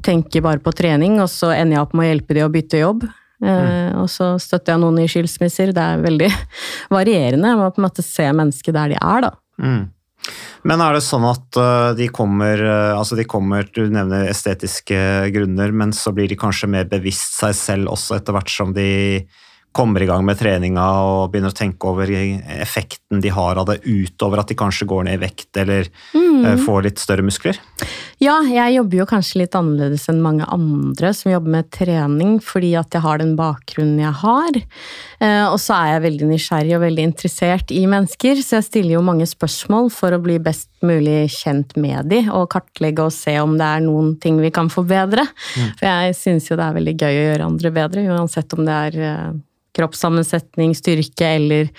[0.05, 2.83] tenker bare på trening, og så ender jeg opp med å hjelpe de å bytte
[2.83, 3.07] jobb.
[3.41, 3.97] Mm.
[4.03, 5.73] Og så støtter jeg noen i skilsmisser.
[5.73, 6.29] Det er veldig
[6.97, 7.49] varierende.
[7.49, 9.33] Jeg må på en måte se mennesket der de er, da.
[9.61, 9.81] Mm.
[10.67, 14.97] Men er det sånn at uh, de kommer uh, altså de kommer, Du nevner estetiske
[15.33, 18.91] grunner, men så blir de kanskje mer bevisst seg selv også etter hvert som de
[19.71, 23.77] kommer i gang med treninga og begynner å tenke over effekten de har av det,
[23.87, 26.59] utover at de kanskje går ned i vekt eller mm.
[26.65, 27.55] får litt større muskler?
[28.21, 32.75] Ja, jeg jobber jo kanskje litt annerledes enn mange andre som jobber med trening, fordi
[32.77, 34.59] at jeg har den bakgrunnen jeg har.
[35.17, 38.93] Eh, Og så er jeg veldig nysgjerrig og veldig interessert i mennesker, så jeg stiller
[38.99, 43.33] jo mange spørsmål for å bli best mulig kjent med de, og kartlegge og se
[43.41, 45.25] om det er noen ting vi kan forbedre.
[45.81, 48.77] For jeg syns jo det er veldig gøy å gjøre andre bedre, uansett om det
[48.85, 49.27] er eh,
[49.81, 51.73] kroppssammensetning, styrke eller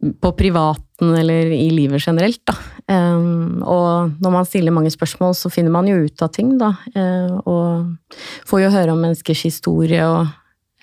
[0.00, 2.54] på privaten eller i livet generelt, da.
[2.90, 6.72] Og når man stiller mange spørsmål, så finner man jo ut av ting, da.
[6.96, 8.16] Uh, og
[8.48, 10.26] får jo høre om menneskers historie, og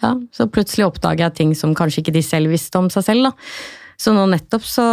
[0.03, 3.29] ja, så plutselig oppdager jeg ting som kanskje ikke de selv visste om seg selv,
[3.29, 3.33] da.
[3.97, 4.85] Så nå nettopp så,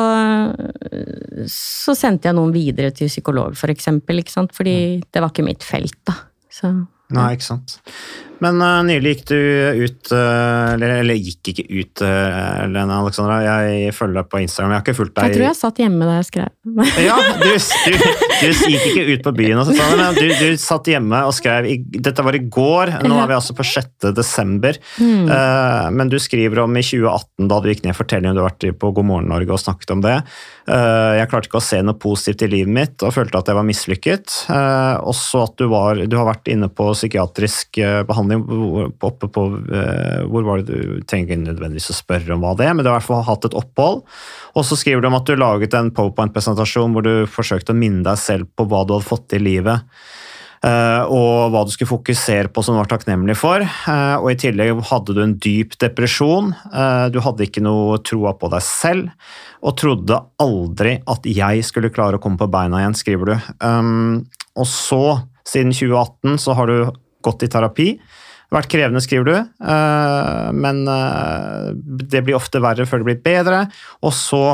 [1.53, 4.55] så sendte jeg noen videre til psykolog, for eksempel, ikke sant.
[4.57, 6.17] Fordi det var ikke mitt felt, da.
[6.49, 6.73] Så
[7.13, 7.75] Nei, ikke sant.
[8.45, 9.39] Men uh, nylig gikk du
[9.85, 13.41] ut uh, eller, eller gikk ikke ut, uh, Lene Alexandra.
[13.45, 14.75] Jeg følger deg på Instagram.
[14.75, 16.51] Jeg har ikke fulgt deg jeg tror jeg satt hjemme da jeg skrev.
[17.05, 17.95] Ja, du, du,
[18.41, 21.35] du gikk ikke ut på byen, og så, du, men du, du satt hjemme og
[21.37, 24.09] skrev i, Dette var i går, nå er vi altså på 6.
[24.17, 24.79] desember.
[25.01, 28.69] Eh, men du skriver om i 2018, da du gikk ned, fortellingen du har vært
[28.81, 30.17] på God morgen Norge og snakket om det.
[30.65, 33.59] Eh, jeg klarte ikke å se noe positivt i livet mitt og følte at jeg
[33.59, 34.37] var mislykket.
[34.55, 39.29] Eh, også at du, var, du har vært inne på psykiatrisk eh, behandling hvor- oppe
[39.31, 42.75] på eh, Hvor var det du trenger ikke nødvendigvis å spørre om hva det er,
[42.75, 44.03] men du har i hvert fall hatt et opphold.
[44.57, 48.03] Og så skriver du om at du laget en powerpoint-presentasjon hvor du forsøkte å minne
[48.07, 49.83] deg selv på hva du hadde fått til i livet.
[50.64, 53.61] eh, og hva du skulle fokusere på som du var takknemlig for.
[53.61, 56.55] eh, og i tillegg hadde du en dyp depresjon.
[57.12, 59.11] du hadde ikke noe troa på deg selv,
[59.62, 63.37] og trodde aldri at jeg skulle klare å komme på beina igjen, skriver du.
[63.61, 66.92] Um, og så, siden 2018, så har du
[67.25, 67.89] gått i terapi.
[68.55, 71.73] Vært krevende, skriver du, eh, men eh,
[72.05, 73.65] det blir ofte verre før det blir bedre.
[74.05, 74.45] Og så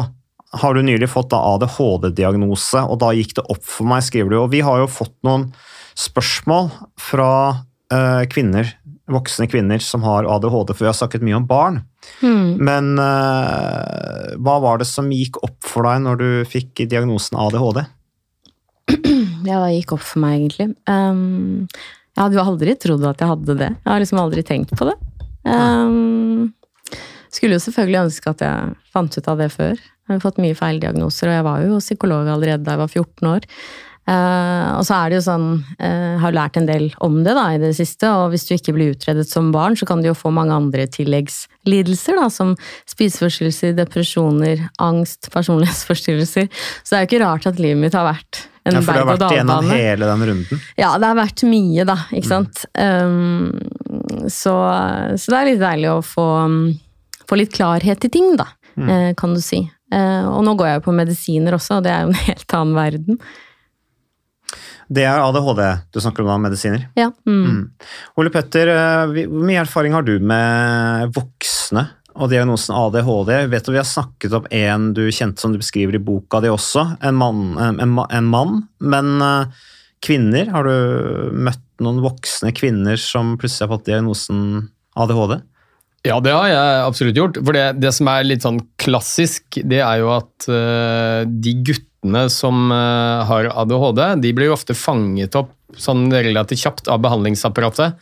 [0.61, 4.39] har du nylig fått ADHD-diagnose, og da gikk det opp for meg, skriver du.
[4.41, 5.51] Og vi har jo fått noen
[5.99, 7.31] spørsmål fra
[7.93, 8.73] eh, kvinner,
[9.11, 11.81] voksne kvinner som har ADHD, for vi har snakket mye om barn.
[12.23, 17.85] Men eh, hva var det som gikk opp for deg når du fikk diagnosen ADHD?
[19.41, 20.75] Ja, hva gikk opp for meg, egentlig?
[20.85, 21.65] Um,
[22.17, 23.71] Jeg hadde jo aldri trodd at jeg hadde det.
[23.77, 24.97] Jeg har liksom aldri tenkt på det.
[25.47, 26.51] Um,
[27.33, 29.77] skulle jo selvfølgelig ønske at jeg fant ut av det før.
[29.79, 33.31] Jeg har fått mye feildiagnoser, og jeg var jo psykolog allerede da jeg var 14
[33.31, 33.47] år.
[34.11, 35.47] Uh, og så er det jo sånn,
[35.79, 38.75] uh, har lært en del om det da i det siste, og hvis du ikke
[38.75, 42.57] blir utredet som barn, så kan du jo få mange andre tilleggslidelser, da, som
[42.91, 46.51] spiseforstyrrelser, depresjoner, angst, personlighetsforstyrrelser.
[46.83, 49.03] Så det er jo ikke rart at livet mitt har vært en Ja, for det
[49.03, 50.63] har vært gjennom hele den runden.
[50.77, 52.65] Ja, det har vært mye, da, ikke sant.
[52.77, 53.51] Um,
[54.29, 54.55] så,
[55.17, 56.59] så det er litt deilig å få, um,
[57.31, 59.63] få litt klarhet i ting, da, eh, kan du si.
[59.91, 62.59] Eh, og nå går jeg jo på medisiner også, og det er jo en helt
[62.59, 63.23] annen verden.
[64.91, 65.63] Det er ADHD
[65.95, 66.89] du snakker om da, medisiner.
[66.99, 67.13] Ja.
[67.29, 67.71] Mm.
[68.19, 71.87] Ole Petter, eh, hvor mye erfaring har du med voksne
[72.21, 73.33] og diagnosen ADHD?
[73.51, 76.53] Vet du, Vi har snakket om en du kjente som du beskriver i boka di
[76.53, 77.45] også, en mann.
[77.59, 78.63] En, en, mann.
[78.79, 79.61] Men eh,
[80.05, 84.43] kvinner, har du møtt noen voksne kvinner som plutselig har fått diagnosen
[85.01, 85.41] ADHD?
[86.07, 87.39] Ja, det har jeg absolutt gjort.
[87.45, 92.25] For det, det som er litt sånn klassisk, det er jo at uh, de guttene
[92.33, 98.01] som uh, har ADHD, de blir jo ofte fanget opp sånn relativt kjapt av behandlingsapparatet.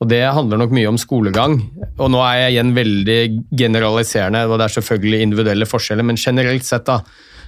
[0.00, 1.58] Og det handler nok mye om skolegang.
[1.96, 3.20] Og nå er jeg igjen veldig
[3.62, 7.00] generaliserende, og det er selvfølgelig individuelle forskjeller, men generelt sett da,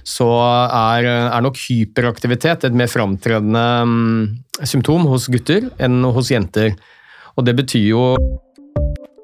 [0.07, 0.27] så
[0.65, 4.29] er, er nok hyperaktivitet et mer framtredende um,
[4.63, 6.73] symptom hos gutter enn hos jenter.
[7.37, 8.03] Og det betyr jo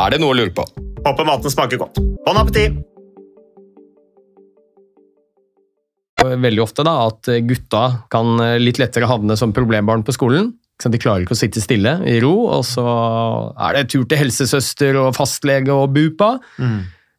[0.00, 0.64] Er det noe å lure på?
[1.04, 2.00] Håper maten smaker godt.
[2.24, 2.80] Bon appétit!
[6.22, 7.80] veldig ofte da, at gutta
[8.12, 10.52] kan eh, litt lettere havne som problembarn på skolen.
[10.82, 12.84] De klarer ikke å sitte stille i ro, og så
[13.66, 16.36] er det tur til helsesøster og fastlege og bupa.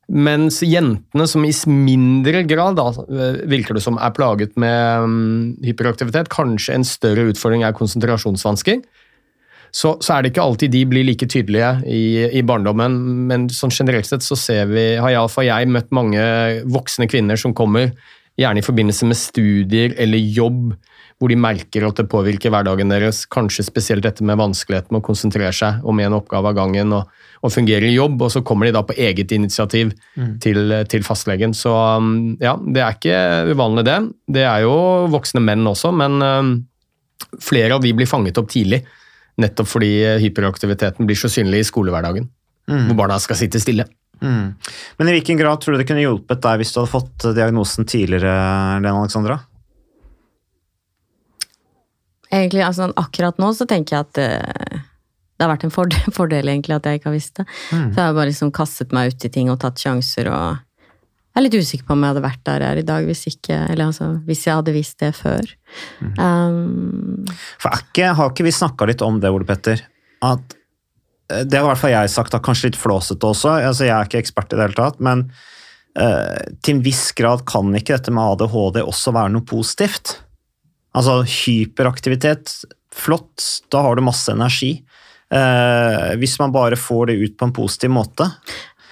[0.08, 5.64] Mens jentene, som i mindre grad da, eh, virker det som er plaget med mm,
[5.68, 8.82] hyperaktivitet, kanskje en større utfordring er konsentrasjonsvansker.
[9.74, 12.94] Så, så er det ikke alltid de blir like tydelige i, i barndommen,
[13.30, 16.22] men sånn generelt sett så ser vi, har iallfall jeg møtt mange
[16.70, 17.90] voksne kvinner som kommer,
[18.38, 20.76] gjerne i forbindelse med studier eller jobb,
[21.22, 23.24] hvor de merker at det påvirker hverdagen deres.
[23.30, 27.12] Kanskje spesielt dette med vanskeligheten med å konsentrere seg om en oppgave av gangen og,
[27.42, 30.38] og fungere i jobb, og så kommer de da på eget initiativ Mm.
[30.38, 31.54] til, til fastlegen.
[31.58, 34.00] Så um, ja, det er ikke uvanlig det.
[34.36, 34.74] Det er jo
[35.10, 36.52] voksne menn også, men um,
[37.42, 38.84] flere av de blir fanget opp tidlig.
[39.42, 39.90] Nettopp fordi
[40.22, 42.30] hyperaktiviteten blir så synlig i skolehverdagen,
[42.70, 42.86] Mm.
[42.88, 43.84] hvor barna skal sitte stille.
[44.22, 44.54] Mm.
[44.98, 47.84] Men i hvilken grad tror du det kunne hjulpet deg hvis du hadde fått diagnosen
[47.90, 48.32] tidligere,
[48.80, 49.40] Lene Alexandra?
[52.32, 54.80] Egentlig, altså, akkurat nå så tenker jeg at eh,
[55.38, 57.46] det har vært en fordel, fordel egentlig at jeg ikke har visst det.
[57.72, 57.90] Mm.
[57.92, 60.64] For jeg har bare liksom kastet meg ut i ting og tatt sjanser og
[61.34, 63.24] jeg er litt usikker på om jeg hadde vært der jeg er i dag hvis
[63.32, 65.48] ikke, eller altså, hvis jeg hadde visst det før.
[66.20, 67.24] Um,
[67.58, 69.82] For ikke, har ikke vi snakka litt om det, Ole Petter?
[70.22, 70.54] At
[71.34, 73.56] eh, Det har i hvert fall jeg sagt, da, kanskje litt flåsete også.
[73.72, 75.26] Altså, jeg er ikke ekspert i det hele tatt, men
[75.98, 80.20] uh, til en viss grad kan ikke dette med ADHD også være noe positivt?
[80.94, 82.60] Altså hyperaktivitet,
[82.94, 83.42] flott,
[83.74, 84.76] da har du masse energi.
[85.34, 88.30] Uh, hvis man bare får det ut på en positiv måte.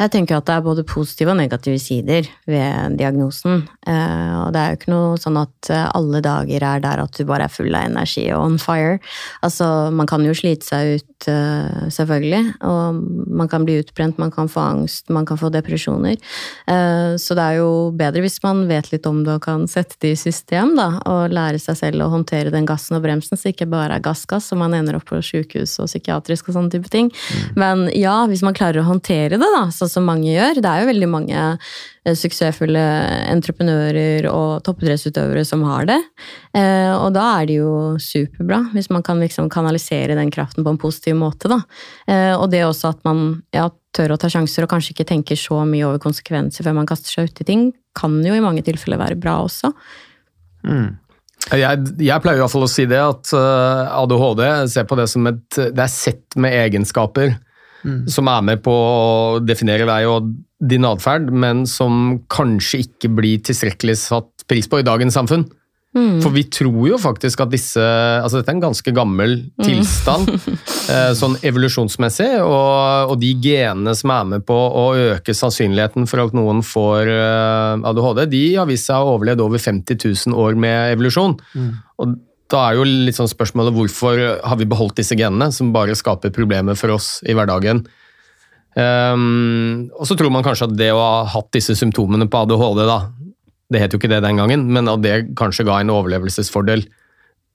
[0.02, 3.68] Jeg tenker at det er både positive og negative sider ved diagnosen.
[3.86, 7.18] Eh, og det er jo ikke noe sånn at eh, alle dager er der at
[7.18, 8.98] du bare er full av energi og on fire.
[9.46, 12.56] Altså, man kan jo slite seg ut, eh, selvfølgelig.
[12.68, 13.02] Og
[13.42, 16.18] man kan bli utbrent, man kan få angst, man kan få depresjoner.
[16.68, 20.00] Eh, så det er jo bedre hvis man vet litt om det og kan sette
[20.02, 20.90] det i system, da.
[21.12, 24.06] Og lære seg selv å håndtere den gassen og bremsen, så det ikke bare er
[24.06, 27.12] gass-gass, så man ender opp på sykehus og psykiatrisk og sånne type ting.
[27.60, 30.62] Men ja, hvis man klarer å håndtere det, da, sånn som mange gjør.
[30.62, 31.48] Det er jo veldig mange
[32.02, 32.82] suksessfulle
[33.30, 36.00] entreprenører og toppidrettsutøvere som har det.
[36.58, 40.74] Eh, og da er det jo superbra, hvis man kan liksom kanalisere den kraften på
[40.74, 41.52] en positiv måte.
[41.52, 41.60] Da.
[42.10, 45.38] Eh, og det også at man ja, tør å ta sjanser og kanskje ikke tenker
[45.38, 48.66] så mye over konsekvenser før man kaster seg ut i ting, kan jo i mange
[48.66, 49.70] tilfeller være bra også.
[51.52, 55.08] Jeg, jeg pleier i hvert fall å si det, at eh, ADHD ser på det
[55.10, 57.38] som et Det er sett med egenskaper
[58.12, 63.42] som er med på å definere deg og din atferd, men som kanskje ikke blir
[63.46, 65.48] tilstrekkelig satt pris på i dagens samfunn.
[65.92, 70.60] For vi tror jo faktisk at disse Altså, dette er en ganske gammel tilstand, mm.
[71.20, 76.38] sånn evolusjonsmessig, og, og de genene som er med på å øke sannsynligheten for at
[76.38, 80.00] noen får eh, ADHD, de har vist seg å ha overlevd over 50
[80.32, 81.36] 000 år med evolusjon.
[82.00, 82.16] Og
[82.52, 86.34] da er jo litt sånn spørsmålet hvorfor har vi beholdt disse genene, som bare skaper
[86.36, 87.86] problemer for oss i hverdagen.
[88.72, 92.84] Um, og så tror man kanskje at det å ha hatt disse symptomene på ADHD,
[92.88, 93.00] da,
[93.72, 96.86] det het jo ikke det den gangen, men at det kanskje ga en overlevelsesfordel.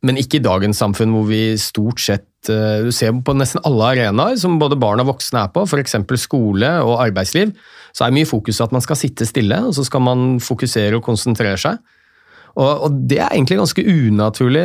[0.05, 3.95] Men ikke i dagens samfunn, hvor vi stort sett eh, Du ser på nesten alle
[3.95, 5.97] arenaer som både barn og voksne er på, f.eks.
[6.21, 7.55] skole og arbeidsliv,
[7.97, 11.05] så er mye fokus at man skal sitte stille, og så skal man fokusere og
[11.07, 11.81] konsentrere seg.
[12.57, 14.65] Og, og det er egentlig ganske unaturlig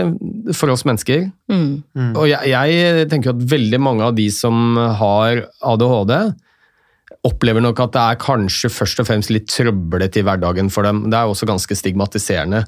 [0.56, 1.26] for oss mennesker.
[1.52, 2.14] Mm.
[2.16, 6.16] Og jeg, jeg tenker at veldig mange av de som har ADHD,
[7.28, 11.04] opplever nok at det er kanskje først og fremst litt trøblete i hverdagen for dem.
[11.12, 12.64] Det er også ganske stigmatiserende.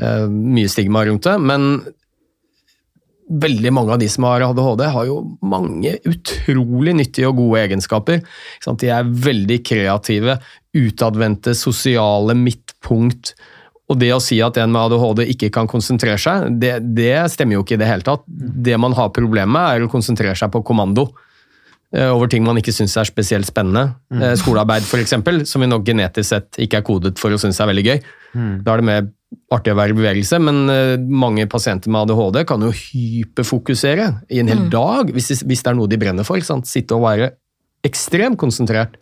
[0.00, 1.36] Uh, mye stigma rundt det.
[1.44, 1.84] Men
[3.44, 8.20] veldig mange av de som har ADHD, har jo mange utrolig nyttige og gode egenskaper.
[8.24, 8.82] Ikke sant?
[8.82, 10.38] De er veldig kreative,
[10.76, 13.34] utadvendte, sosiale, midtpunkt.
[13.92, 17.58] Og det å si at en med ADHD ikke kan konsentrere seg, det, det stemmer
[17.58, 18.22] jo ikke i det hele tatt.
[18.28, 21.10] Det man har problemer med, er å konsentrere seg på kommando
[21.92, 23.90] eh, over ting man ikke syns er spesielt spennende.
[24.08, 24.24] Mm.
[24.40, 25.12] Skolearbeid f.eks.,
[25.50, 28.00] som vi nok genetisk sett ikke er kodet for å synes er veldig gøy.
[28.64, 29.04] Da er det mer
[29.52, 34.40] artig å være i bevegelse, men eh, mange pasienter med ADHD kan jo hyperfokusere i
[34.40, 36.40] en hel dag, hvis, det- er noe de brenner for.
[36.40, 37.34] Sitte og være
[37.84, 38.96] ekstremt konsentrert.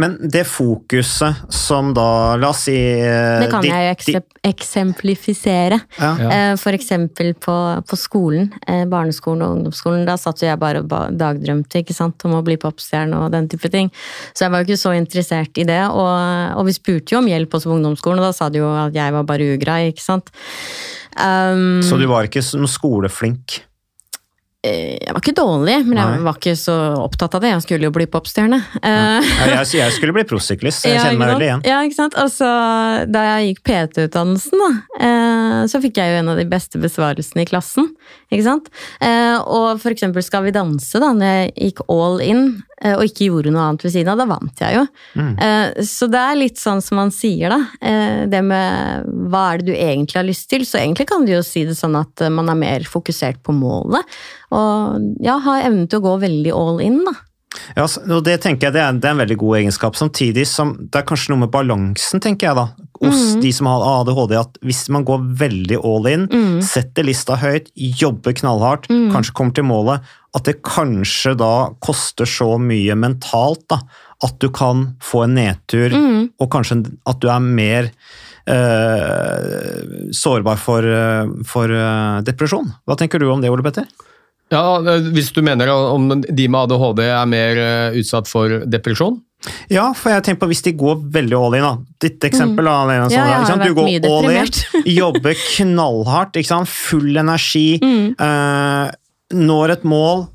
[0.00, 5.78] Men det fokuset som da La oss si eh, Det kan jeg jo eksemplifisere.
[5.98, 6.12] Ja.
[6.26, 7.56] Eh, For eksempel på,
[7.88, 10.04] på skolen, eh, barneskolen og ungdomsskolen.
[10.08, 13.48] Da satt jo jeg bare og dagdrømte ikke sant, om å bli popstjerne og den
[13.52, 13.92] type ting.
[14.32, 15.82] Så jeg var jo ikke så interessert i det.
[15.90, 16.14] Og,
[16.58, 18.96] og vi spurte jo om hjelp også på ungdomsskolen, og da sa de jo at
[18.96, 20.32] jeg var bare ugrei, ikke sant.
[21.12, 23.60] Um, Så du var ikke som skoleflink?
[24.64, 27.50] Eh, Jeg var ikke dårlig, men jeg var ikke så opptatt av det.
[27.50, 28.60] Jeg skulle jo bli popstjerne.
[28.78, 31.64] Eh, Ja, jeg, jeg skulle bli proffsyklist, så jeg kjenner meg veldig igjen.
[31.66, 32.14] Ja, ikke sant?
[32.14, 32.46] Altså,
[33.10, 34.70] da jeg gikk PT-utdannelsen, da,
[35.02, 37.90] eh, så fikk jeg jo en av de beste besvarelsene i klassen.
[38.30, 38.70] Ikke sant?
[39.02, 43.04] Eh, og for eksempel Skal vi danse, da, når jeg gikk all in eh, og
[43.06, 44.84] ikke gjorde noe annet ved siden av, da vant jeg jo.
[45.14, 45.32] Mm.
[45.46, 47.60] Eh, så det er litt sånn som man sier, da.
[47.78, 50.66] Eh, det med hva er det du egentlig har lyst til?
[50.68, 53.54] Så egentlig kan du jo si det sånn at eh, man er mer fokusert på
[53.56, 54.16] målet.
[54.52, 57.16] Og ja, har evnen til å gå veldig all in, da.
[57.76, 60.72] Ja, og det tenker jeg det er, det er en veldig god egenskap, samtidig som
[60.80, 62.64] det er kanskje noe med balansen, tenker jeg da,
[63.02, 63.42] hos mm.
[63.42, 66.58] de som har ADHD, at hvis man går veldig all in, mm.
[66.64, 71.52] setter lista høyt, jobber knallhardt, kanskje kommer til målet, at det kanskje da
[71.84, 73.80] koster så mye mentalt da,
[74.24, 76.20] at du kan få en nedtur, mm.
[76.40, 76.78] og kanskje
[77.10, 77.90] at du er mer
[78.46, 82.70] eh, sårbar for, eh, for eh, depresjon.
[82.86, 83.88] Hva tenker du om det, Ole Petter?
[84.52, 84.78] Ja,
[85.14, 89.20] Hvis du mener om de med ADHD er mer eh, utsatt for depresjon?
[89.72, 91.72] Ja, for jeg tenker på hvis de går veldig all in, da.
[92.04, 93.14] Ditt eksempel, da, sånn.
[93.16, 93.64] Ja, jeg har sant?
[93.66, 94.52] Du går mye all in,
[95.00, 96.70] jobber knallhardt, ikke sant?
[96.70, 98.12] full energi, Mm.
[98.14, 98.92] eh,
[99.36, 100.26] når et mål,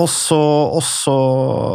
[0.00, 0.38] og så,
[0.74, 1.14] og, så,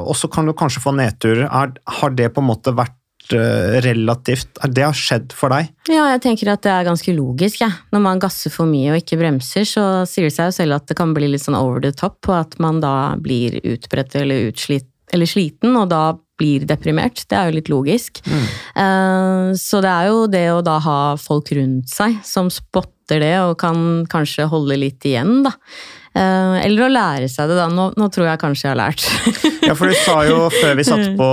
[0.03, 1.45] og så kan du kanskje få nedturer.
[1.47, 5.69] Er, har det på en måte vært eh, relativt Det har skjedd for deg?
[5.87, 7.61] Ja, jeg tenker at det er ganske logisk.
[7.63, 7.71] Ja.
[7.95, 10.89] Når man gasser for mye og ikke bremser, så sier det seg jo selv at
[10.91, 14.51] det kan bli litt sånn over the top, og at man da blir utbredt eller
[14.51, 16.03] utslitt eller sliten, og da
[16.39, 17.25] blir deprimert.
[17.29, 18.21] Det er jo litt logisk.
[18.25, 23.35] Eh, Så det er jo det å da ha folk rundt seg som spotter det
[23.41, 25.53] og kan kanskje holde litt igjen, da.
[26.15, 27.67] Eh, Eller å lære seg det, da.
[27.73, 29.05] Nå, nå tror jeg kanskje jeg har lært.
[29.69, 31.25] Ja, for du sa jo før vi satte på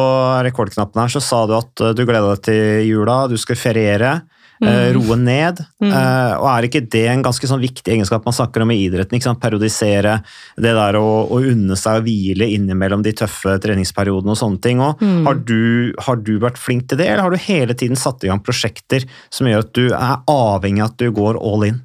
[0.44, 4.18] rekordknappen her, så sa du at eh, du gleda deg til jula, du skulle feriere.
[4.64, 5.62] Eh, Roe ned.
[5.82, 5.92] Mm.
[5.92, 9.20] Og er ikke det en ganske sånn viktig egenskap man snakker om i idretten?
[9.42, 10.18] Periodisere,
[10.56, 14.82] det der å, å unne seg å hvile innimellom de tøffe treningsperiodene og sånne ting.
[14.84, 18.24] Og har, du, har du vært flink til det, eller har du hele tiden satt
[18.24, 21.82] i gang prosjekter som gjør at du er avhengig av at du går all in?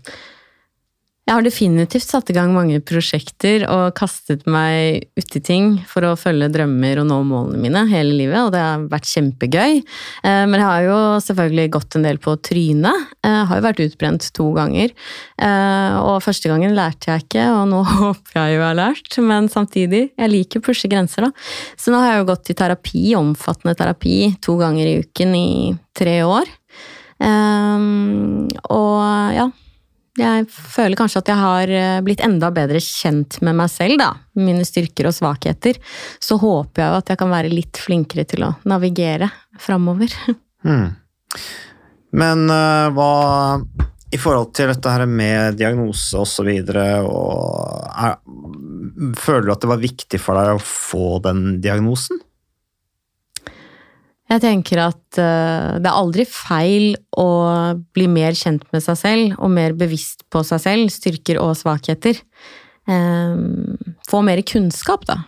[1.32, 6.18] Jeg har definitivt satt i gang mange prosjekter og kastet meg uti ting for å
[6.20, 9.78] følge drømmer og nå målene mine hele livet, og det har vært kjempegøy.
[9.80, 13.08] Eh, Men jeg har jo selvfølgelig gått en del på trynet.
[13.24, 14.92] Jeg har jo vært utbrent to ganger.
[15.40, 19.20] Eh, Og første gangen lærte jeg ikke, og nå håper jeg jo jeg har lært,
[19.24, 21.32] men samtidig, jeg liker å pushe grenser, da.
[21.80, 25.50] Så nå har jeg jo gått i terapi, omfattende terapi, to ganger i uken i
[25.96, 26.58] tre år.
[28.68, 29.02] Og
[29.32, 29.48] ja,
[30.20, 34.10] jeg føler kanskje at jeg har eh, blitt enda bedre kjent med meg selv, da.
[34.40, 35.80] Mine styrker og svakheter.
[36.20, 40.16] Så håper jeg jo at jeg kan være litt flinkere til å navigere framover.
[40.62, 40.92] Hmm.
[42.14, 43.08] Men uh, hva
[44.14, 48.20] i forhold til dette her med diagnose og så videre, og er,
[49.18, 52.22] føler du at det var viktig for deg å få den diagnosen?
[54.32, 57.28] Jeg tenker at uh, det er aldri feil å
[57.92, 62.22] bli mer kjent med seg selv og mer bevisst på seg selv, styrker og svakheter.
[62.88, 63.76] Um,
[64.08, 65.20] få mer kunnskap, da,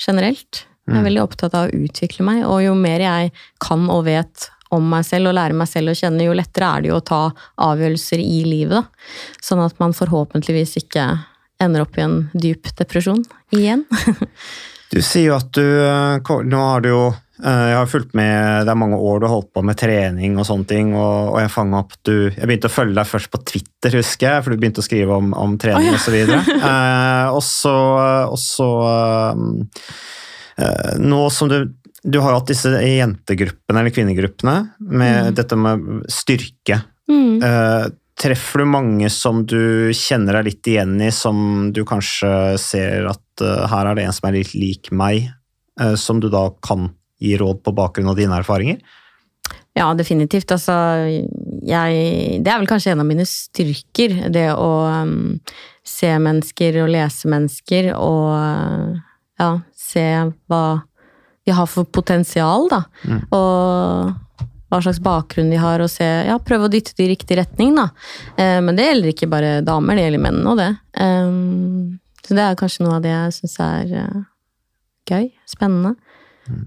[0.00, 0.64] generelt.
[0.86, 3.32] Jeg er veldig opptatt av å utvikle meg, og jo mer jeg
[3.62, 6.84] kan og vet om meg selv og lære meg selv å kjenne, jo lettere er
[6.84, 7.20] det jo å ta
[7.66, 9.42] avgjørelser i livet, da.
[9.42, 11.08] Sånn at man forhåpentligvis ikke
[11.62, 13.22] ender opp i en dyp depresjon
[13.56, 13.84] igjen.
[14.86, 17.00] Du sier jo at du eh, Nå har du jo
[17.36, 20.46] Jeg har fulgt med Det er mange år du har holdt på med trening og
[20.48, 23.40] sånne ting, og, og jeg fanga opp du Jeg begynte å følge deg først på
[23.50, 25.98] Twitter, husker jeg, for du begynte å skrive om, om trening oh, ja.
[25.98, 26.40] og så videre.
[26.66, 27.74] Eh, og så
[28.32, 28.68] og så,
[30.56, 31.58] eh, Nå som du
[32.02, 36.80] Du har jo hatt disse jentegruppene, eller kvinnegruppene, med dette med styrke.
[37.10, 37.42] Mm.
[37.42, 42.30] Eh, treffer du mange som du kjenner deg litt igjen i, som du kanskje
[42.60, 45.28] ser at uh, her er det en som er litt lik meg,
[45.80, 46.88] uh, som du da kan
[47.22, 48.80] gi råd på bakgrunn av dine erfaringer?
[49.76, 50.50] Ja, definitivt.
[50.52, 50.72] Altså,
[51.66, 54.70] jeg Det er vel kanskje en av mine styrker, det å
[55.04, 55.38] um,
[55.84, 58.96] se mennesker og lese mennesker og uh,
[59.38, 60.06] ja, se
[60.48, 60.64] hva
[61.46, 62.80] de har for potensial, da.
[63.36, 64.14] Og
[64.66, 67.76] hva slags bakgrunn de har, og se Ja, prøve å dytte det i riktig retning,
[67.78, 67.90] da.
[68.34, 70.70] Eh, men det gjelder ikke bare damer, det gjelder menn òg, det.
[70.98, 74.24] Um, så det er kanskje noe av det jeg syns er uh,
[75.06, 75.30] gøy.
[75.46, 75.94] Spennende.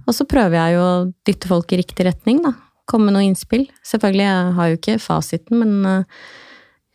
[0.08, 2.54] Og så prøver jeg jo å dytte folk i riktig retning, da.
[2.90, 3.68] Komme med noe innspill.
[3.86, 6.24] Selvfølgelig, jeg har jo ikke fasiten, men eh,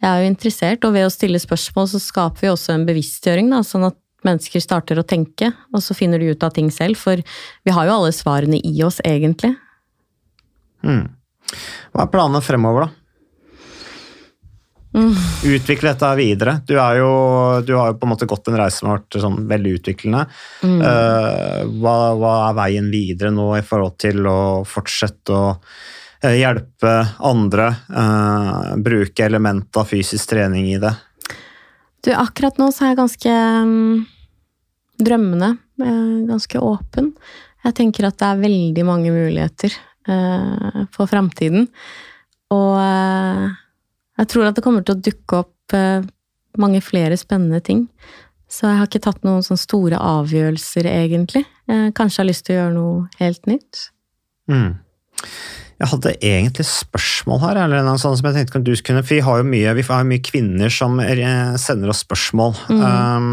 [0.02, 3.52] jeg er jo interessert, og ved å stille spørsmål så skaper vi også en bevisstgjøring,
[3.54, 6.98] da, sånn at mennesker starter å tenke, og så finner de ut av ting selv,
[7.00, 9.54] for vi har jo alle svarene i oss, egentlig.
[10.84, 11.06] Mm.
[11.94, 13.03] Hva er planene fremover, da?
[14.94, 16.60] Utvikle dette videre.
[16.66, 17.10] Du, jo,
[17.66, 20.22] du har jo på en måte gått en reise som har vært sånn veldig utviklende.
[20.62, 24.38] Eh, hva, hva er veien videre nå i forhold til å
[24.68, 25.48] fortsette å
[26.22, 26.92] eh, hjelpe
[27.26, 27.72] andre?
[27.90, 30.94] Uh, bruke element av fysisk trening i det?
[32.04, 33.34] Du, akkurat nå så er jeg ganske
[33.64, 34.04] um,
[35.02, 35.56] drømmende.
[36.28, 37.10] Ganske åpen.
[37.66, 39.74] Jeg tenker at det er veldig mange muligheter
[40.06, 41.66] uh, for framtiden.
[42.54, 42.78] Og
[44.20, 46.04] jeg tror at det kommer til å dukke opp eh,
[46.60, 47.88] mange flere spennende ting.
[48.50, 51.42] Så jeg har ikke tatt noen sånne store avgjørelser, egentlig.
[51.66, 53.84] Eh, kanskje jeg har lyst til å gjøre noe helt nytt.
[54.50, 54.72] Mm.
[55.74, 59.24] Jeg hadde egentlig spørsmål her, eller noe sånt som jeg tenkte du kunne, for vi
[59.26, 62.54] har jo mye, vi har mye kvinner som eh, sender oss spørsmål.
[62.70, 63.26] Um,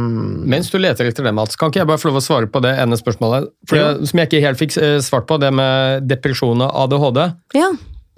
[0.49, 2.63] Mens du leter etter det, Mats, kan ikke jeg bare få lov å svare på
[2.65, 3.51] det ene spørsmålet?
[3.69, 3.91] For Jo.
[4.09, 7.21] som jeg ikke helt fikk eh, svart på, det med depresjon og ADHD.
[7.61, 7.69] Ja.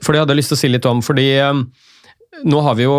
[0.04, 1.52] For det hadde jeg lyst til å si litt om, fordi eh,
[2.42, 2.98] nå, har vi jo,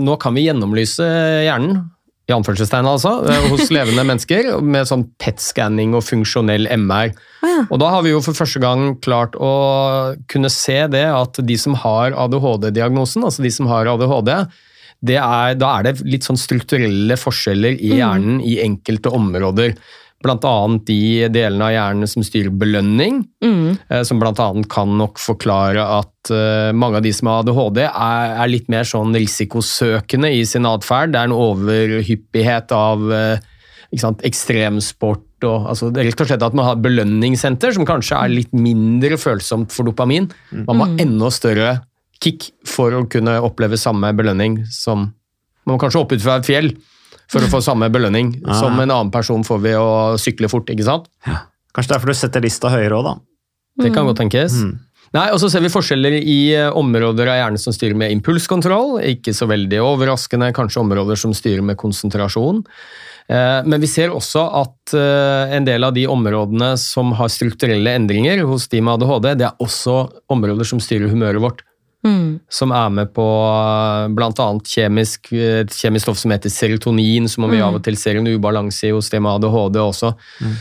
[0.00, 1.08] nå kan vi gjennomlyse
[1.46, 1.84] hjernen,
[2.24, 7.12] i anførselstegn altså, eh, hos levende mennesker, med sånn PET-scanning og funksjonell MR.
[7.44, 7.64] Ja.
[7.68, 9.50] Og da har vi jo for første gang klart å
[10.32, 14.32] kunne se det at de som har ADHD-diagnosen, altså de som har ADHD,
[15.04, 19.74] det er, da er det litt sånn strukturelle forskjeller i hjernen i enkelte områder.
[20.24, 23.78] Blant annet de delene av hjernen som styrer belønning, Mm.
[23.90, 27.82] eh, som blant annet kan nok forklare at eh, mange av de som har ADHD
[27.84, 31.12] er, er litt mer sånn risikosøkende i sin atferd.
[31.12, 33.38] Det er en overhyppighet av eh,
[34.00, 37.84] sant, ekstremsport og altså, det er rett og slett at man har et belønningssenter som
[37.84, 40.30] kanskje er litt mindre følsomt for dopamin.
[40.64, 41.74] Man må ha enda større
[42.24, 45.10] kick for å kunne oppleve samme belønning som
[45.66, 46.66] Man kanskje hoppe ut fra et fjell
[47.28, 48.58] for å få samme belønning Ah.
[48.60, 51.06] som en annen person får ved å sykle fort, ikke sant?
[51.74, 53.14] kanskje derfor du setter lista høyere òg, da.
[53.82, 54.52] Det kan godt tenkes.
[55.14, 59.00] Nei, og så ser vi forskjeller i eh, områder av hjernen som styrer med impulskontroll.
[59.02, 62.64] Ikke så veldig overraskende, kanskje områder som styrer med konsentrasjon.
[63.30, 67.94] Eh, Men vi ser også at eh, en del av de områdene som har strukturelle
[67.94, 71.62] endringer hos de med ADHD, det er også områder som styrer humøret vårt.
[72.04, 72.40] Mm.
[72.52, 73.24] Som er med på
[74.14, 74.48] bl.a.
[74.68, 78.88] Kjemisk, et kjemisk stoff som heter serotonin, som vi av og til ser en ubalanse
[78.90, 80.14] i hos dem med ADHD også.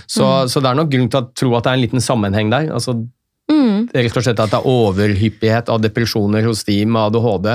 [0.08, 2.50] Så, så det er nok grunn til å tro at det er en liten sammenheng
[2.54, 2.72] der.
[2.74, 2.96] Altså,
[3.52, 3.89] Mm.
[3.91, 7.50] rett og slett at det er overhyppighet av depresjoner hos de med ADHD.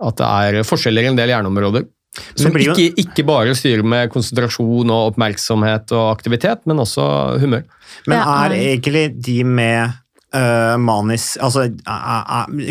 [0.00, 1.86] At det er forskjeller i en del hjerneområder.
[2.34, 7.62] Som jo- ikke, ikke bare styrer med konsentrasjon og oppmerksomhet og aktivitet, men også humør.
[8.08, 9.92] Men er- egentlig de med
[10.34, 11.68] øh, manisk altså,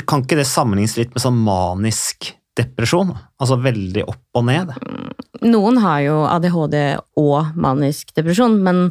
[0.07, 3.13] Kan ikke det sammenlignes litt med sånn manisk depresjon?
[3.41, 4.73] Altså veldig opp og ned?
[5.45, 6.77] Noen har jo ADHD
[7.21, 8.87] og manisk depresjon, men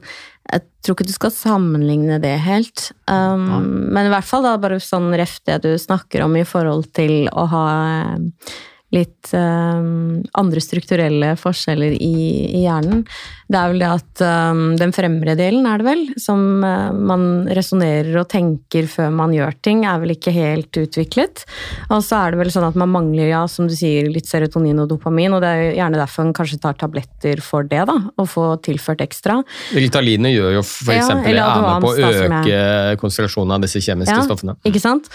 [0.47, 2.93] jeg tror ikke du skal sammenligne det helt.
[3.11, 6.93] Um, Men i hvert fall da, bare sånn ref det du snakker om i forhold
[6.95, 8.55] til å ha eh,
[8.95, 12.19] litt um, andre strukturelle forskjeller i,
[12.55, 13.03] i hjernen.
[13.51, 14.23] Det er vel det at
[14.53, 19.35] um, den fremre delen, er det vel, som uh, man resonnerer og tenker før man
[19.35, 21.43] gjør ting, er vel ikke helt utviklet.
[21.91, 24.85] Og så er det vel sånn at man mangler, ja, som du sier, litt serotonin
[24.85, 28.31] og dopamin, og det er gjerne derfor man kanskje tar tabletter for det, da, og
[28.31, 29.41] får tilført ekstra.
[29.75, 33.83] Ritaline gjør jo for Ja, eksempel, eller er med på å øke konsentrasjonen av disse
[33.83, 34.59] kjemiske stoffene.
[34.67, 35.11] Ikke sant?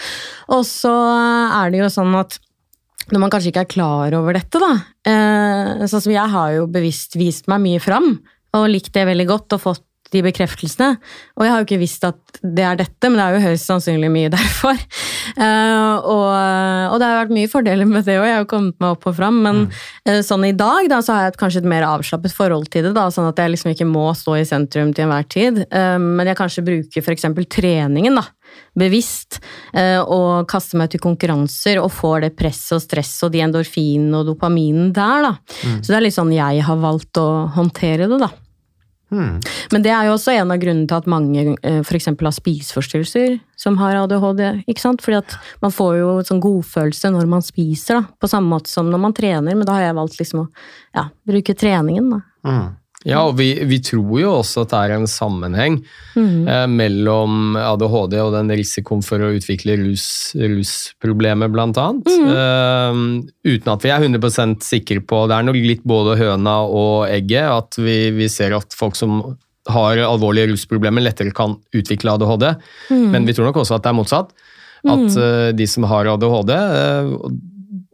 [0.51, 2.41] Og så er det jo sånn at
[3.12, 4.72] når man kanskje ikke er klar over dette, da.
[5.07, 8.14] Eh, Sånn som jeg har jo bevisst vist meg mye fram,
[8.57, 10.95] og likt det veldig godt og fått de bekreftelsene.
[11.38, 13.70] Og jeg har jo ikke visst at det er dette, men det er jo høyst
[13.70, 14.80] sannsynlig mye derfor.
[15.38, 16.28] Uh, og,
[16.91, 19.07] og det har vært mye fordeler med det òg, jeg har jo kommet meg opp
[19.07, 19.39] og fram.
[19.45, 19.64] Men
[20.05, 22.89] eh, sånn i dag da, så har jeg et, kanskje et mer avslappet forhold til
[22.89, 25.64] det, da, sånn at jeg liksom ikke må stå i sentrum til enhver tid.
[25.72, 27.28] Uh, men jeg kanskje bruker f.eks.
[27.51, 28.26] treningen da,
[28.76, 29.39] bevisst,
[29.72, 34.28] og kaster meg til konkurranser og får det presset og stresset og de endorfinene og
[34.28, 35.24] dopaminen der.
[35.24, 35.34] Da.
[35.80, 38.32] Så det er litt sånn jeg har valgt å håndtere det, da.
[39.12, 41.88] Men det er jo også en av grunnene til at mange f.eks.
[41.89, 44.43] for eksempel har spiseforstyrrelser som har ADHD.
[44.72, 45.03] ikke sant?
[45.03, 48.89] Fordi at man får jo sånn godfølelse når man spiser, da, på samme måte som
[48.91, 49.55] når man trener.
[49.55, 50.47] Men da har jeg valgt liksom å
[50.97, 52.14] ja, bruke treningen.
[52.16, 52.22] da.
[53.07, 55.79] Ja, og vi, vi tror jo også at det er en sammenheng
[56.19, 60.05] eh, mellom ADHD og den risikoen for å utvikle rus,
[60.37, 62.11] rusproblemer, blant annet.
[62.11, 62.99] Eh,
[63.55, 67.49] uten at vi er 100 sikre på Det er nok litt både høna og egget.
[67.49, 69.23] At vi, vi ser at folk som
[69.71, 72.47] har alvorlige rusproblemer, lettere kan utvikle ADHD.
[73.13, 74.33] Men vi tror nok også at det er motsatt.
[74.81, 76.53] At eh, de som har ADHD,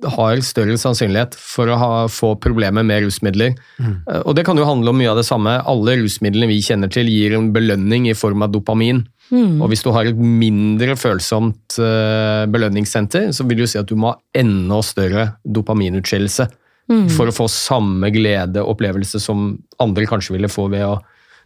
[0.05, 3.55] har større sannsynlighet for å ha, få problemer med rusmidler.
[3.81, 3.95] Mm.
[4.27, 5.55] Og det kan jo handle om mye av det samme.
[5.65, 9.01] Alle rusmidlene vi kjenner til gir en belønning i form av dopamin.
[9.31, 9.57] Mm.
[9.57, 13.97] Og hvis du har et mindre følsomt eh, belønningssenter, så vil du si at du
[13.97, 16.47] må ha enda større dopaminutskillelse
[16.87, 17.09] Mm.
[17.11, 20.93] for å få samme glede og opplevelse som andre kanskje ville få ved å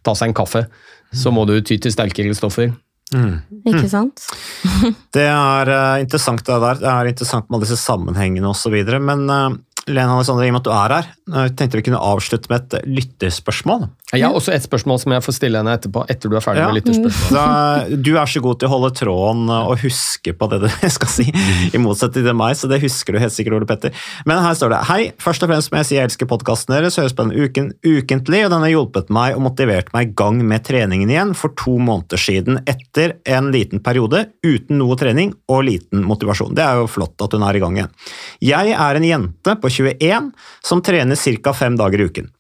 [0.06, 0.68] ta seg en kaffe.
[1.14, 2.70] Så må du ty til sterkere stoffer.
[3.12, 4.24] Ikke sant?
[5.16, 6.80] Det er eh, interessant det der.
[6.80, 8.78] Det er interessant med alle disse sammenhengene osv.
[9.04, 9.50] Men uh,
[9.90, 12.64] Lena Alexandra, i og med at du er her, uh, tenkte vi kunne avslutte med
[12.66, 13.90] et lytterspørsmål.
[14.12, 16.66] Jeg har også et spørsmål som jeg får stille henne etterpå, etter du er ferdig
[16.66, 17.94] med lytterspørsmål.
[18.04, 21.28] Du er så god til å holde tråden og huske på det du skal si,
[21.72, 23.96] i motsetning til meg, så det husker du helt sikkert, Ole Petter.
[24.28, 27.00] Men her står det Hei, først og fremst må jeg si jeg elsker podkasten deres,
[27.00, 30.44] høres på den uken ukentlig, og den har hjulpet meg og motivert meg i gang
[30.48, 35.64] med treningen igjen for to måneder siden, etter en liten periode uten noe trening og
[35.70, 36.56] liten motivasjon.
[36.58, 37.96] Det er jo flott at hun er i gang igjen.
[38.44, 40.32] Jeg er en jente på 21
[40.68, 41.56] som trener ca.
[41.56, 42.32] fem dager i uken.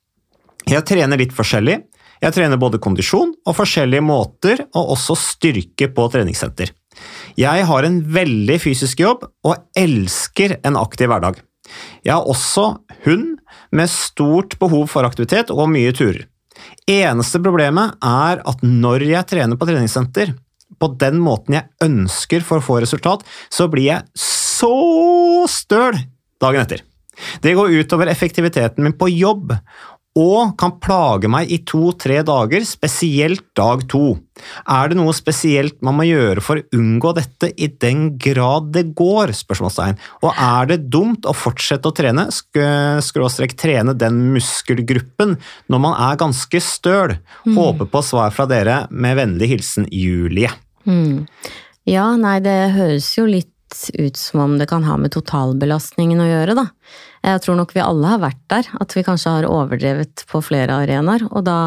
[0.70, 1.80] Jeg trener litt forskjellig.
[2.22, 6.70] Jeg trener både kondisjon og forskjellige måter, og også styrke på treningssenter.
[7.40, 11.40] Jeg har en veldig fysisk jobb og elsker en aktiv hverdag.
[12.06, 12.68] Jeg har også
[13.08, 13.40] hund
[13.72, 16.28] med stort behov for aktivitet og mye turer.
[16.90, 20.36] Eneste problemet er at når jeg trener på treningssenter,
[20.82, 25.98] på den måten jeg ønsker for å få resultat, så blir jeg så støl
[26.42, 26.86] dagen etter.
[27.44, 29.54] Det går utover effektiviteten min på jobb,
[30.20, 34.18] og kan plage meg i to-tre dager, spesielt dag to.
[34.68, 38.90] Er det noe spesielt man må gjøre for å unngå dette i den grad det
[38.98, 39.32] går?
[39.38, 40.00] spørsmålstegn.
[40.26, 45.38] Og er det dumt å fortsette å trene, skråstrekk skråstrek trene den muskelgruppen,
[45.72, 47.16] når man er ganske støl?
[47.48, 50.52] Håper på svar fra dere, med vennlig hilsen Julie.
[50.84, 51.28] Mm.
[51.90, 53.51] Ja, nei, det høres jo litt
[53.98, 56.66] ut som om det kan ha med totalbelastningen å gjøre, da.
[57.26, 60.80] Jeg tror nok vi alle har vært der, at vi kanskje har overdrevet på flere
[60.84, 61.60] arenaer, og da,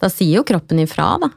[0.00, 1.30] da sier jo kroppen ifra, da.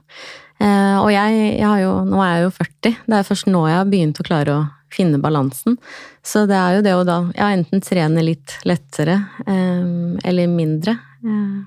[0.64, 3.80] Eh, og jeg, jeg jo, nå er jeg jo 40, det er først nå jeg
[3.82, 4.64] har begynt å klare å
[4.94, 5.80] finne balansen.
[6.24, 9.18] Så det er jo det å da ja, enten trene litt lettere
[9.48, 10.98] eh, eller mindre.
[11.26, 11.62] Eh,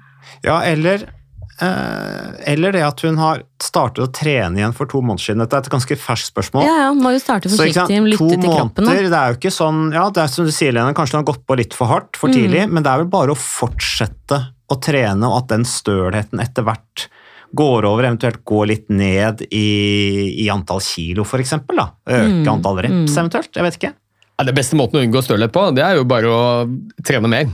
[0.46, 1.04] Ja, eller,
[1.60, 5.42] eller det at hun har startet å trene igjen for to måneder siden.
[5.44, 6.66] Dette er et ganske ferskt spørsmål.
[6.66, 8.84] ja, ja, må jo starte forsiktig, lytte to til kroppen.
[8.90, 11.24] måneder, det er jo ikke sånn Ja, det er som du sier, Lene, kanskje hun
[11.24, 12.74] har gått på litt for hardt for Mm.
[12.74, 17.08] men det er vel bare å fortsette å trene, og at den stølheten etter hvert
[17.56, 21.78] går over, eventuelt går litt ned i, i antall kilo, eksempel.
[21.78, 23.52] Øke Mm, antall reps, eventuelt.
[23.54, 23.92] Jeg vet ikke.
[24.36, 26.40] Ja, det beste måten å unngå stølhet på, det er jo bare å
[27.08, 27.48] trene mer.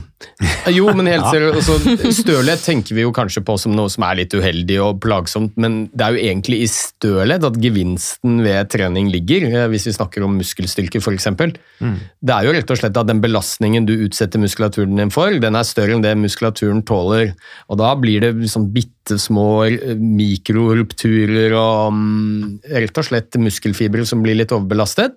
[0.71, 4.19] Jo, men helt seriøst, altså, Stølhet tenker vi jo kanskje på som noe som er
[4.19, 9.07] litt uheldig og plagsomt, men det er jo egentlig i stølhet at gevinsten ved trening
[9.13, 11.31] ligger, eh, hvis vi snakker om muskelstyrke f.eks.
[11.31, 11.97] Mm.
[12.19, 15.59] Det er jo rett og slett at den belastningen du utsetter muskulaturen din for, den
[15.59, 17.31] er større enn det muskulaturen tåler.
[17.71, 24.03] Og da blir det sånn bitte små eh, mikrorupturer og mm, rett og slett muskelfibre
[24.07, 25.15] som blir litt overbelastet.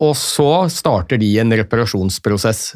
[0.00, 2.70] Og så starter de en reparasjonsprosess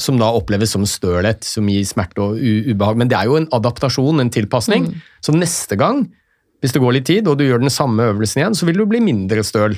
[0.00, 2.98] som da oppleves som stølhet, som gir smerte og ubehag.
[3.00, 4.88] Men det er jo en adaptasjon, en tilpasning.
[5.24, 6.06] Så neste gang,
[6.62, 8.86] hvis det går litt tid, og du gjør den samme øvelsen igjen, så vil du
[8.88, 9.76] bli mindre støl.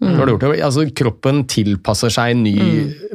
[0.00, 0.14] Mm.
[0.14, 0.62] du har gjort det.
[0.64, 2.56] Altså, kroppen tilpasser seg en ny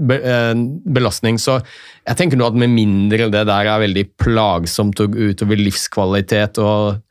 [0.05, 0.51] be eh,
[0.93, 1.39] belastning.
[1.41, 1.57] Så
[2.05, 7.01] jeg tenker nå at med mindre det der er veldig plagsomt og utover livskvalitet og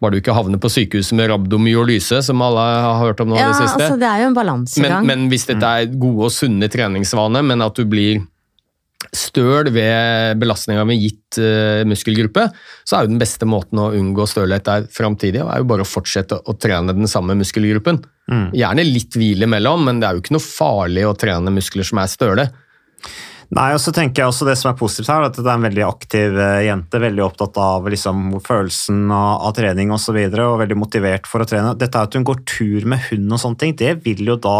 [0.00, 3.40] bare du ikke havner på sykehuset med rabdomyolyse, som alle har hørt om nå i
[3.42, 3.82] Ja, det siste.
[3.82, 5.06] altså det er jo en balansegang.
[5.06, 8.22] men hvis dette er gode og sunne treningsvaner, men at du blir
[9.14, 12.48] støl ved belastning av en gitt uh, muskelgruppe,
[12.84, 15.88] så er jo den beste måten å unngå stølhet der framtidig, er jo bare å
[15.88, 18.02] fortsette å trene den samme muskelgruppen.
[18.52, 22.02] Gjerne litt hvile imellom, men det er jo ikke noe farlig å trene muskler som
[22.02, 22.48] er støle.
[23.56, 25.64] Nei, og så tenker jeg også Det som er positivt her, at det er en
[25.64, 27.00] veldig aktiv eh, jente.
[27.00, 29.96] Veldig opptatt av liksom, følelsen av, av trening osv.
[29.96, 31.72] Og, så videre, og veldig motivert for å trene.
[31.80, 34.58] Dette at hun går tur med hund og sånne ting, det vil jo da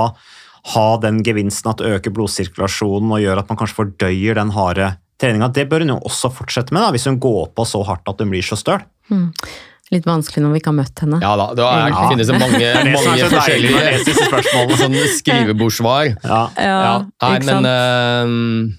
[0.73, 5.51] ha den gevinsten at øker blodsirkulasjonen og gjør at man kanskje fordøyer den harde treninga.
[5.55, 8.21] Det bør hun jo også fortsette med, da, hvis hun går på så hardt at
[8.23, 8.85] hun blir så støl.
[9.13, 9.31] Mm.
[9.91, 11.19] Litt vanskelig når vi ikke har møtt henne.
[11.25, 12.09] Ja da, det, er, Ja.
[12.11, 14.77] finnes det mange, Det det mange forskjellige spørsmålene.
[14.83, 16.11] sånn skrivebordssvar.
[16.25, 16.43] Ja.
[16.61, 17.63] Ja, Nei, ikke sant?
[17.63, 18.77] men eh,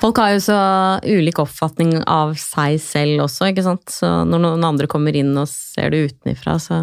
[0.00, 0.58] Folk har jo så
[1.04, 3.84] ulik oppfatning av seg selv også, ikke sant.
[3.92, 6.78] Så når noen andre kommer inn og ser det utenifra, så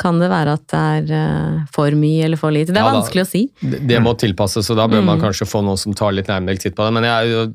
[0.00, 2.72] kan det være at det er eh, for mye eller for lite.
[2.72, 3.00] Det er Ja da.
[3.02, 3.42] vanskelig å si.
[3.60, 5.24] det, det må tilpasses, og da bør man Mm.
[5.28, 6.92] kanskje få noe som tar litt nærmere titt på det.
[6.96, 7.52] Men jeg,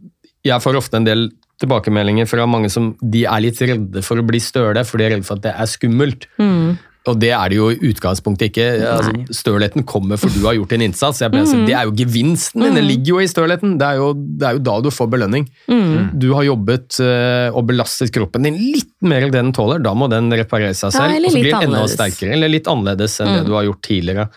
[0.50, 1.30] jeg får ofte en del
[1.62, 5.16] tilbakemeldinger fra mange som de er litt redde for å bli støle, for de er
[5.16, 6.28] redde for at det er skummelt.
[6.42, 6.80] Mm.
[7.10, 8.66] Og det er det jo i utgangspunktet ikke.
[8.86, 11.24] Altså, stølheten kommer for du har gjort en innsats.
[11.24, 11.64] Jeg ble, mm.
[11.66, 13.74] Det er jo gevinsten din, den ligger jo i stølheten.
[13.82, 15.48] Det er jo, det er jo da du får belønning.
[15.66, 16.12] Mm.
[16.22, 19.82] Du har jobbet uh, og belastet kroppen din litt mer enn det den tåler.
[19.82, 22.36] Da må den reparere seg selv, ja, og så blir den enda sterkere.
[22.38, 23.40] Eller litt annerledes enn mm.
[23.40, 24.28] det du har gjort tidligere.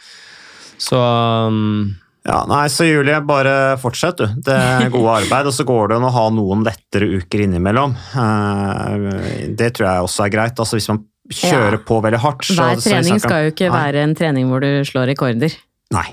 [0.80, 1.92] Så um,
[2.24, 4.38] ja, nei, så Julie, bare fortsett, du.
[4.46, 5.50] Det er gode arbeid.
[5.50, 7.92] Og så går det an å ha noen lettere uker innimellom.
[8.16, 10.56] Eh, det tror jeg også er greit.
[10.56, 11.84] Altså Hvis man kjører ja.
[11.84, 13.76] på veldig hardt så, Hver trening skal jo ikke nei.
[13.76, 15.56] være en trening hvor du slår rekorder.
[15.92, 16.06] Nei.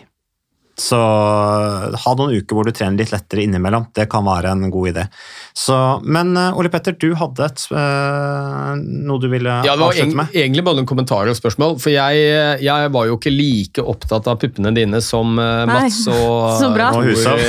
[0.81, 3.87] Så ha noen uker hvor du trener litt lettere innimellom.
[3.95, 5.07] Det kan være en god idé.
[5.53, 10.31] Så, men uh, Ole Petter, du hadde et, øh, noe du ville ja, avslutte med?
[10.35, 11.75] Egentlig både en kommentar og spørsmål.
[11.81, 12.21] For jeg,
[12.63, 15.67] jeg, var jo ikke like opptatt av puppene dine som Nei.
[15.67, 16.91] Mats og, så bra.
[16.95, 17.41] og Husov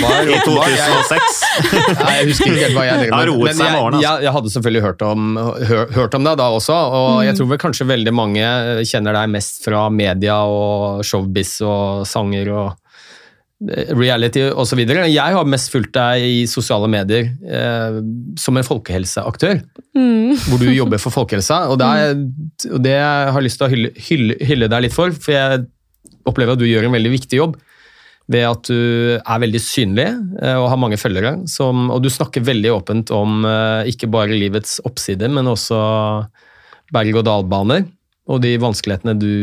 [0.00, 0.30] var.
[0.30, 1.40] I 2006.
[2.00, 3.44] Nei, jeg husker ikke helt hva jeg drev med.
[3.44, 4.02] Men jeg, altså.
[4.06, 5.30] jeg, jeg, hadde selvfølgelig hørt om,
[5.70, 7.24] hør, hørt om deg da også, og mm.
[7.28, 8.52] jeg tror vel kanskje veldig mange
[8.88, 12.70] kjenner deg mest fra media og showbiz og sanger og
[13.60, 14.80] reality osv.
[14.88, 17.98] Jeg har mest fulgt deg i sosiale medier eh,
[18.40, 19.60] som en folkehelseaktør.
[19.96, 20.32] Mm.
[20.46, 21.66] Hvor du jobber for folkehelsa.
[21.72, 22.22] Og det, er,
[22.70, 25.66] og det jeg har lyst til å hylle, hylle, hylle, deg litt for, for jeg
[26.28, 27.58] opplever at du gjør en veldig viktig jobb.
[28.30, 28.80] Ved at du
[29.18, 31.36] er veldig synlig eh, og har mange følgere.
[31.50, 35.80] Som, og du snakker veldig åpent om eh, ikke bare livets oppside, men også
[36.96, 37.84] berg-og-dal-baner.
[38.30, 39.34] Og de vanskelighetene du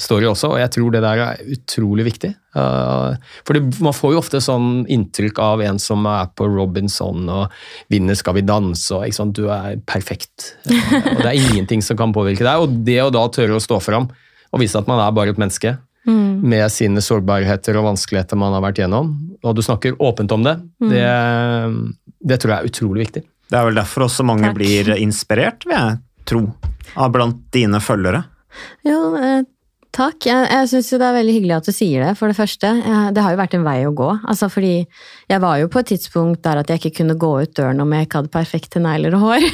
[0.00, 2.30] står i også, og jeg tror det der er utrolig viktig.
[2.56, 3.14] Uh,
[3.46, 7.52] for man får jo ofte sånn inntrykk av en som er på Robinson og
[7.92, 9.36] vinner Skal vi danse og ikke sant?
[9.38, 10.54] Du er perfekt.
[10.66, 12.64] Uh, og det er ingenting som kan påvirke deg.
[12.64, 14.10] Og det å da tørre å stå fram
[14.50, 15.76] og vise at man er bare et menneske
[16.08, 16.40] mm.
[16.42, 19.12] med sine sårbarheter og vanskeligheter man har vært gjennom,
[19.44, 20.90] og du snakker åpent om det, mm.
[20.90, 21.04] det,
[22.32, 23.22] det, tror jeg er utrolig viktig.
[23.50, 24.58] Det er vel derfor også mange Takk.
[24.58, 26.44] blir inspirert, vil jeg tro,
[26.98, 28.24] av blant dine følgere.
[28.86, 29.40] Ja, eh,
[30.00, 30.24] Takk.
[30.24, 32.70] Jeg, jeg syns det er veldig hyggelig at du sier det, for det første.
[33.12, 34.08] Det har jo vært en vei å gå.
[34.32, 34.72] Altså fordi
[35.28, 37.92] jeg var jo på et tidspunkt der at jeg ikke kunne gå ut døren om
[37.92, 39.44] jeg ikke hadde perfekte negler og hår.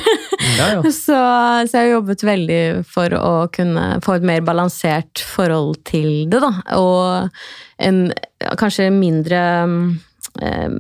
[0.57, 0.83] Ja, ja.
[0.93, 1.19] så,
[1.67, 6.43] så, jeg har jobbet veldig for å kunne få et mer balansert forhold til det,
[6.45, 6.53] da.
[6.79, 8.05] Og en
[8.61, 9.41] kanskje mindre
[10.47, 10.79] eh,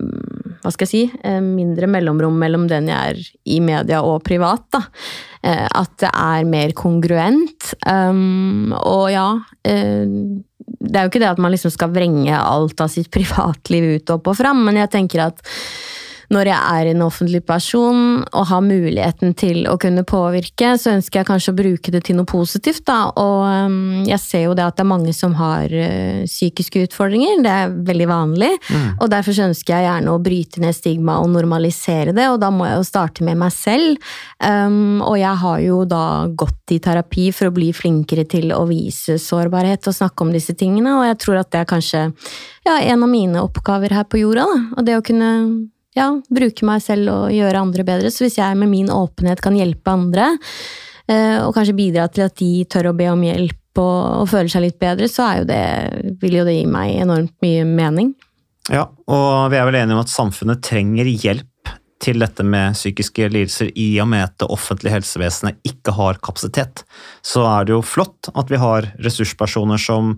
[0.67, 3.21] hva skal jeg si, eh, mindre mellomrom mellom den jeg er
[3.55, 4.67] i media og privat.
[4.75, 4.83] da.
[5.47, 7.73] Eh, at det er mer kongruent.
[7.87, 10.07] Um, og ja uh,
[10.87, 14.15] Det er jo ikke det at man liksom skal vrenge alt av sitt privatliv ut
[14.17, 15.45] opp og fram, men jeg tenker at
[16.33, 21.21] når jeg er en offentlig person og har muligheten til å kunne påvirke, så ønsker
[21.21, 22.85] jeg kanskje å bruke det til noe positivt.
[22.89, 23.13] Da.
[23.21, 27.43] Og um, jeg ser jo det at det er mange som har uh, psykiske utfordringer,
[27.45, 28.51] det er veldig vanlig.
[28.71, 28.89] Mm.
[28.99, 32.67] Og derfor ønsker jeg gjerne å bryte ned stigma og normalisere det, og da må
[32.69, 34.03] jeg jo starte med meg selv.
[34.43, 36.05] Um, og jeg har jo da
[36.35, 40.57] gått i terapi for å bli flinkere til å vise sårbarhet og snakke om disse
[40.59, 42.05] tingene, og jeg tror at det er kanskje
[42.67, 44.47] ja, en av mine oppgaver her på jorda.
[44.47, 44.61] Da.
[44.77, 45.31] Og det å kunne
[45.97, 48.13] ja, bruke meg selv og gjøre andre bedre.
[48.13, 50.35] Så hvis jeg med min åpenhet kan hjelpe andre,
[51.09, 54.53] eh, og kanskje bidra til at de tør å be om hjelp og, og føler
[54.53, 55.65] seg litt bedre, så jo det,
[56.23, 58.15] vil jo det gi meg enormt mye mening.
[58.73, 61.53] Ja, og vi er vel enige om at samfunnet trenger hjelp
[62.03, 66.83] til dette med psykiske lidelser i og med at det offentlige helsevesenet ikke har kapasitet.
[67.25, 70.17] Så er det jo flott at vi har ressurspersoner som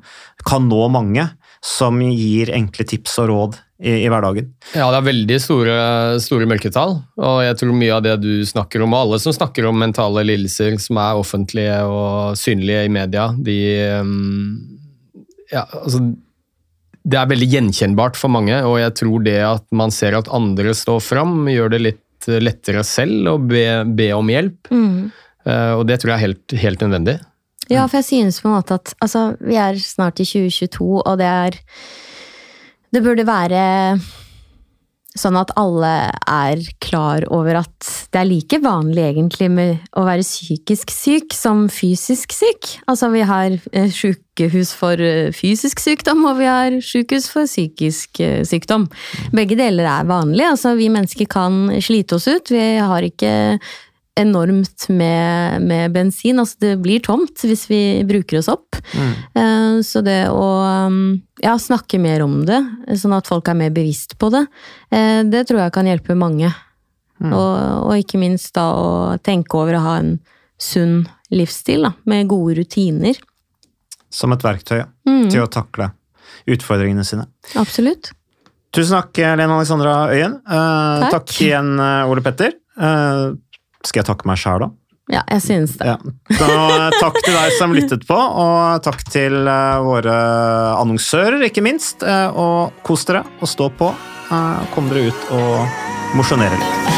[0.49, 1.29] kan nå mange,
[1.65, 4.51] som gir enkle tips og råd i, i, hverdagen.
[4.75, 5.77] Ja, det er veldig store,
[6.23, 9.69] store mørketall, og jeg tror mye av det du snakker om, og alle som snakker
[9.69, 13.59] om mentale lidelser som er offentlige og synlige i media, de
[14.03, 14.57] um,
[15.53, 16.03] ja, altså,
[17.09, 20.75] det er veldig gjenkjennbart for mange, og jeg tror det at man ser at andre
[20.77, 22.05] står fram, gjør det litt
[22.43, 23.65] lettere selv å be,
[23.97, 24.69] be om hjelp.
[24.75, 25.09] Mm.
[25.49, 27.17] Uh, og det tror jeg er helt, helt nødvendig.
[27.69, 31.19] Ja, for jeg synes på en måte at altså, vi er snart i 2022, og
[31.21, 31.61] det er
[32.89, 33.61] Det burde være
[35.19, 35.93] sånn at alle
[36.29, 41.67] er klar over at det er like vanlig egentlig med å være psykisk syk som
[41.73, 42.71] fysisk syk.
[42.91, 48.23] Altså vi har eh, sykehus for eh, fysisk sykdom, og vi har sykehus for psykisk
[48.25, 48.89] eh, sykdom.
[49.35, 50.47] Begge deler er vanlig.
[50.49, 52.55] Altså vi mennesker kan slite oss ut.
[52.55, 53.33] Vi har ikke
[54.19, 56.41] enormt med, med, bensin.
[56.41, 58.79] Altså det blir tomt hvis vi bruker oss opp.
[58.93, 59.13] Mm.
[59.41, 60.49] Eh, så det å
[60.89, 62.61] um, ja, snakke mer om det,
[62.99, 64.45] sånn at folk er mer bevisst på det,
[64.95, 66.51] eh, det tror jeg kan hjelpe mange.
[67.19, 67.33] Mm.
[67.33, 67.55] Og,
[67.89, 68.91] og, ikke minst da å
[69.25, 70.13] tenke over å ha en
[70.59, 71.01] sunn
[71.35, 73.19] livsstil da, med gode rutiner.
[74.11, 75.27] Som et verktøy mm.
[75.33, 75.91] til å takle
[76.49, 77.27] utfordringene sine.
[77.61, 78.13] Absolutt.
[78.75, 80.39] Tusen takk, Lene Alexandra Øyen.
[80.45, 81.19] Eh, takk.
[81.19, 81.37] takk.
[81.43, 81.75] igjen,
[82.09, 82.55] Ole Petter.
[82.79, 83.29] Eh,
[83.89, 84.71] skal jeg takke meg sjæl, da?
[85.09, 85.89] Ja, jeg synes det.
[85.89, 85.97] Ja.
[86.37, 90.19] Så eh, takk til deg som lyttet på, og takk til eh, våre
[90.77, 92.05] annonsører, ikke minst.
[92.05, 93.93] Eh, og kos dere og stå på.
[94.75, 96.98] Kom dere ut og mosjonere litt.